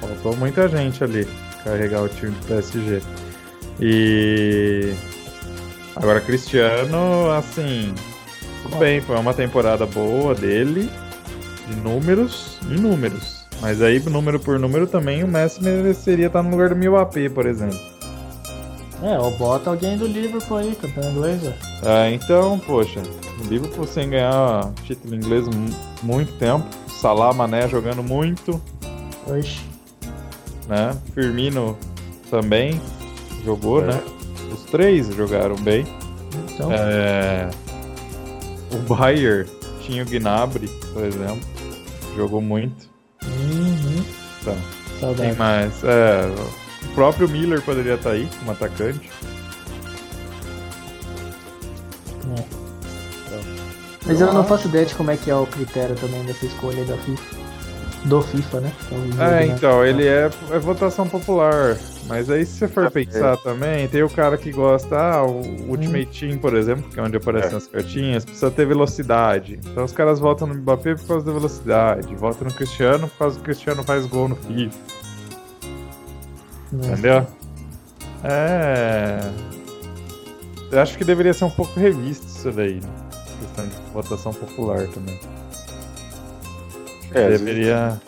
[0.00, 1.26] faltou muita gente ali
[1.64, 3.02] carregar o time do PSG.
[3.80, 4.94] E
[5.96, 7.94] agora Cristiano, assim,
[8.62, 10.90] tudo bem, foi uma temporada boa dele,
[11.66, 13.40] de números em números.
[13.60, 17.46] Mas aí, número por número, também o Messi mereceria estar no lugar do Mbappé, por
[17.46, 17.78] exemplo.
[19.02, 21.40] É, ou bota alguém do Liverpool aí, campeão inglês.
[21.82, 23.00] Ah, então, poxa,
[23.42, 26.66] o Liverpool sem ganhar título inglês mu- muito tempo,
[27.00, 28.60] Salah, Mané jogando muito,
[29.26, 29.60] Oxi.
[30.68, 30.94] né?
[31.14, 31.78] Firmino
[32.30, 32.78] também
[33.44, 33.86] jogou, É.
[33.86, 34.00] né?
[34.52, 35.86] Os três jogaram bem.
[36.54, 37.48] Então, É,
[38.72, 39.48] O Bayer
[39.82, 41.40] tinha o Gnabry, por exemplo,
[42.16, 42.88] jogou muito.
[43.24, 44.04] uhum,
[44.40, 44.56] Então,
[45.00, 45.36] saudade.
[45.38, 45.72] mais?
[45.82, 46.26] É,
[46.84, 49.10] o próprio Miller poderia estar aí como atacante.
[54.06, 56.84] Mas eu não faço ideia de como é que é o critério também dessa escolha
[56.84, 57.39] da FIFA.
[58.04, 58.72] Do FIFA, né?
[58.90, 59.46] É jogo, É, né?
[59.46, 61.76] então, ele é, é votação popular.
[62.06, 62.90] Mas aí, se você for É.
[62.90, 67.02] pensar também, tem o cara que gosta, ah, o Ultimate Team, por exemplo, que é
[67.02, 67.56] onde aparecem É.
[67.56, 69.60] as cartinhas, precisa ter velocidade.
[69.64, 73.36] Então os caras votam no Mbappé por causa da velocidade, votam no Cristiano por causa
[73.36, 74.76] que o Cristiano faz gol no FIFA,
[76.72, 76.90] Nossa.
[76.92, 77.26] entendeu?
[78.24, 79.20] É.
[80.72, 82.88] Eu acho que deveria ser um pouco revisto isso daí, né?
[83.40, 85.18] Questão de votação popular também.
[87.14, 88.00] É, deveria.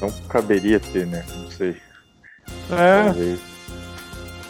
[0.00, 1.24] não caberia ter, né?
[1.34, 1.76] Não sei.
[2.70, 3.40] É, Talvez.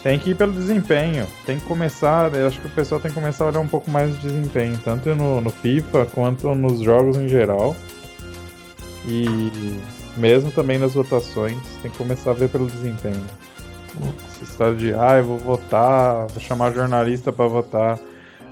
[0.03, 1.27] Tem que ir pelo desempenho.
[1.45, 2.33] Tem que começar.
[2.33, 4.79] Eu acho que o pessoal tem que começar a olhar um pouco mais de desempenho,
[4.83, 7.75] tanto no, no FIFA quanto nos jogos em geral.
[9.07, 9.25] E
[10.17, 13.23] mesmo também nas votações, tem que começar a ver pelo desempenho.
[14.29, 17.99] Essa história de, ah, eu vou votar, vou chamar jornalista pra votar.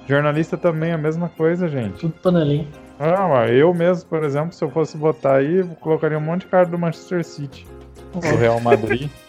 [0.07, 1.99] Jornalista também é a mesma coisa, gente.
[1.99, 2.67] Tudo panelinha.
[2.99, 6.47] Ah, mas eu mesmo, por exemplo, se eu fosse votar aí, colocaria um monte de
[6.47, 7.67] cara do Manchester City,
[8.13, 9.09] do Real Madrid.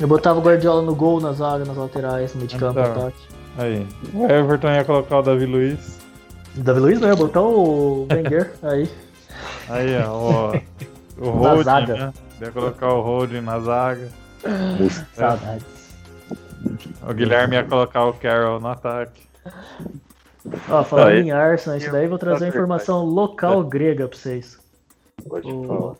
[0.00, 2.92] Eu botava o Guardiola no gol, na zaga, nas laterais, no meio de campo, Então.
[2.92, 3.16] ataque.
[3.58, 3.86] Aí.
[4.14, 5.98] O Everton ia colocar o Davi Luiz.
[6.54, 8.88] Davi Luiz não, ia botar o Wenger aí.
[9.68, 10.52] Aí, ó.
[11.18, 11.94] O, o Holding, zaga.
[11.96, 12.12] né?
[12.40, 14.08] Ia colocar o Holding na zaga.
[15.14, 15.64] Saudades.
[17.02, 19.20] O Guilherme ia colocar o Carroll no ataque.
[20.68, 24.16] Ó, falando Ah, em Arsenal, isso daí eu vou trazer uma informação local grega pra
[24.18, 24.58] vocês.
[25.28, 25.94] Pode O falar.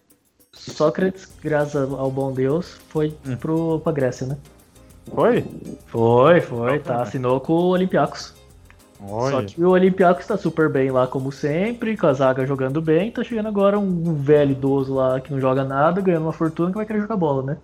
[0.52, 3.36] Sócrates, graças ao bom Deus, foi Hum.
[3.36, 4.36] pro, pra Grécia, né?
[5.14, 5.44] Foi?
[5.86, 7.02] Foi, foi, tá.
[7.02, 8.34] Assinou com o Olympiacos.
[8.98, 9.46] Só Olha.
[9.46, 13.10] que o Olympiacos tá super bem lá, como sempre, com a zaga jogando bem.
[13.12, 16.76] Tá chegando agora um velho idoso lá que não joga nada, ganhando uma fortuna que
[16.76, 17.56] vai querer jogar bola, né?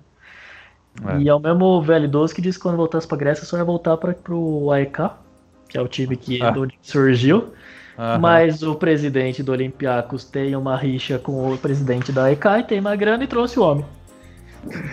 [1.05, 1.19] É.
[1.19, 3.65] E é o mesmo velho idoso que disse que quando voltasse pra Grécia só ia
[3.65, 5.11] voltar pra, pro AEK,
[5.69, 6.53] que é o time que Ah.
[6.83, 7.53] surgiu.
[7.99, 8.19] Aham.
[8.19, 12.81] Mas o presidente do Olympiacos tem uma rixa com o presidente da AEK e tem
[12.81, 13.85] uma grana e trouxe o homem.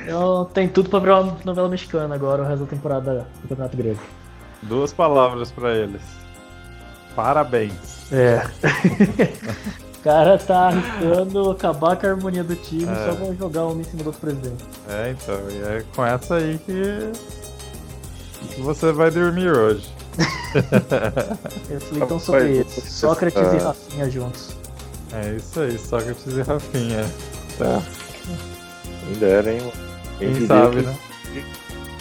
[0.04, 3.78] Então tem tudo pra virar uma novela mexicana agora, o resto da temporada do Campeonato
[3.78, 4.00] Grego.
[4.64, 6.02] Duas palavras pra eles.
[7.16, 8.12] Parabéns.
[8.12, 8.44] É.
[10.00, 12.96] o cara tá arriscando acabar com a harmonia do time É.
[13.10, 14.64] só pra jogar um em cima do outro presidente.
[14.88, 15.36] É, então.
[15.50, 17.12] E é com essa aí que,
[18.54, 19.90] que você vai dormir hoje.
[21.70, 22.82] Reflitam sobre eu isso.
[22.82, 23.64] Sócrates e Ah.
[23.68, 24.50] Rafinha juntos.
[25.14, 27.06] É isso aí, Sócrates e Rafinha.
[27.58, 27.82] Tá.
[29.06, 29.72] Quem dera, hein?
[30.20, 30.96] Quem diria sabe, que né?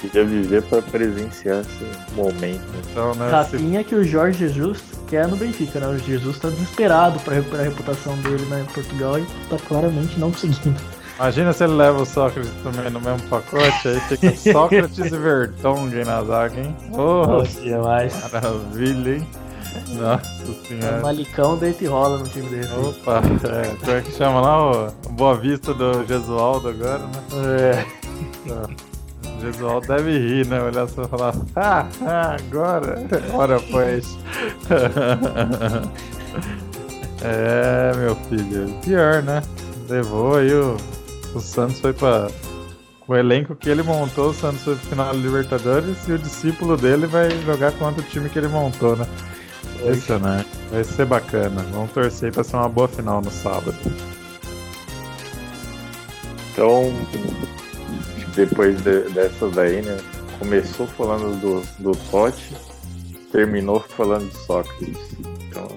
[0.00, 2.42] Queria viver pra presenciar esse momento.
[2.70, 2.82] né?
[2.90, 3.26] Então, né?
[3.26, 5.88] se- Rafinha que o Jorge Jesus quer no Benfica, né?
[5.88, 10.18] O Jesus tá desesperado pra recuperar a reputação dele né, em Portugal e tá claramente
[10.18, 10.80] não conseguindo.
[11.20, 16.02] Imagina se ele leva o Sócrates também no mesmo pacote, aí fica Sócrates e Vertonghen
[16.06, 16.74] na zaga, hein?
[16.92, 18.32] Oh, Nossa, demais.
[18.32, 19.28] maravilha, hein?
[19.88, 21.02] Nossa O senhora.
[21.02, 22.72] Malicão deita e rola no time desse.
[22.72, 27.84] Opa, é, como é que chama lá o Boa Vista do Gesualdo agora, né?
[28.48, 28.64] É.
[29.28, 30.62] O Gesualdo deve rir, né?
[30.62, 32.96] Olhar só e falar, ah, ah, agora,
[33.34, 34.16] ora pois.
[37.22, 39.42] é, meu filho, pior, né?
[39.88, 40.76] Levou aí o,
[41.34, 42.28] o Santos foi pra.
[43.00, 46.18] Com o elenco que ele montou, o Santos foi pro final da Libertadores e o
[46.18, 49.06] discípulo dele vai jogar contra o time que ele montou, né?
[49.80, 50.48] Impressionante.
[50.70, 51.64] Vai ser bacana.
[51.72, 53.74] Vamos torcer pra ser uma boa final no sábado.
[56.52, 56.92] Então,
[58.34, 59.96] depois de- dessa daí, né?
[60.38, 62.54] começou falando do, do Totti,
[63.30, 64.96] terminou falando de Sócrates.
[65.48, 65.68] Então,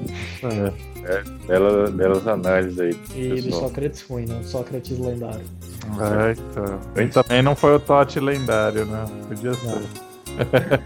[0.44, 0.72] é,
[1.06, 2.98] é bela, belas análises aí.
[3.16, 4.40] E do Sócrates ruim, né?
[4.44, 5.46] Sócrates lendário.
[6.00, 6.80] É, então.
[7.04, 9.06] E também não foi o Totti lendário, né?
[9.28, 9.82] Podia ser.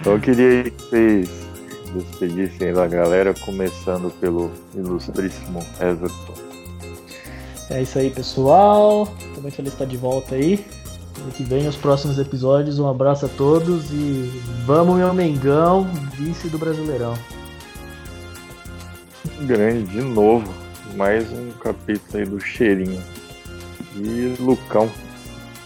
[0.00, 1.30] então eu queria que vocês
[1.94, 6.34] despedissem da galera, começando pelo ilustríssimo Everton.
[7.70, 9.06] É isso aí, pessoal.
[9.34, 10.64] Tô muito feliz de estar de volta aí.
[11.22, 12.78] Ano que vem, os próximos episódios.
[12.78, 15.84] Um abraço a todos e vamos, meu Mengão,
[16.16, 17.14] vice do Brasileirão.
[19.46, 20.52] Grande, de novo.
[20.94, 23.02] Mais um capítulo aí do cheirinho.
[23.96, 24.88] E Lucão,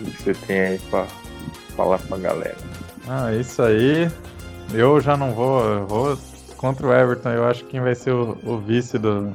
[0.01, 1.05] o que você tem aí pra
[1.77, 2.57] falar pra galera?
[3.07, 4.11] Ah, isso aí.
[4.73, 6.19] Eu já não vou, eu vou
[6.57, 7.31] contra o Everton.
[7.31, 9.33] Eu acho que quem vai ser o, o vice do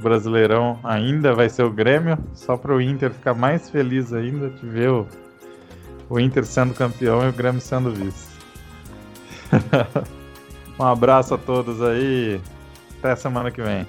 [0.00, 4.66] Brasileirão ainda vai ser o Grêmio, só para o Inter ficar mais feliz ainda de
[4.66, 5.06] ver o,
[6.08, 8.30] o Inter sendo campeão e o Grêmio sendo vice.
[10.78, 12.40] um abraço a todos aí.
[13.02, 13.84] Até semana que vem.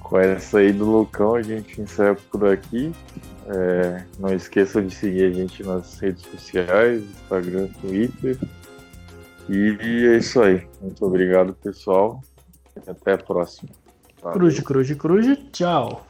[0.00, 2.92] Com essa aí do Lucão, a gente encerra por aqui.
[3.46, 8.36] É, não esqueçam de seguir a gente nas redes sociais, Instagram, Twitter.
[9.48, 10.66] E é isso aí.
[10.80, 12.20] Muito obrigado, pessoal.
[12.84, 13.70] Até a próxima.
[14.20, 14.38] Valeu.
[14.38, 15.38] Cruz, cruz, cruz.
[15.52, 16.04] Tchau.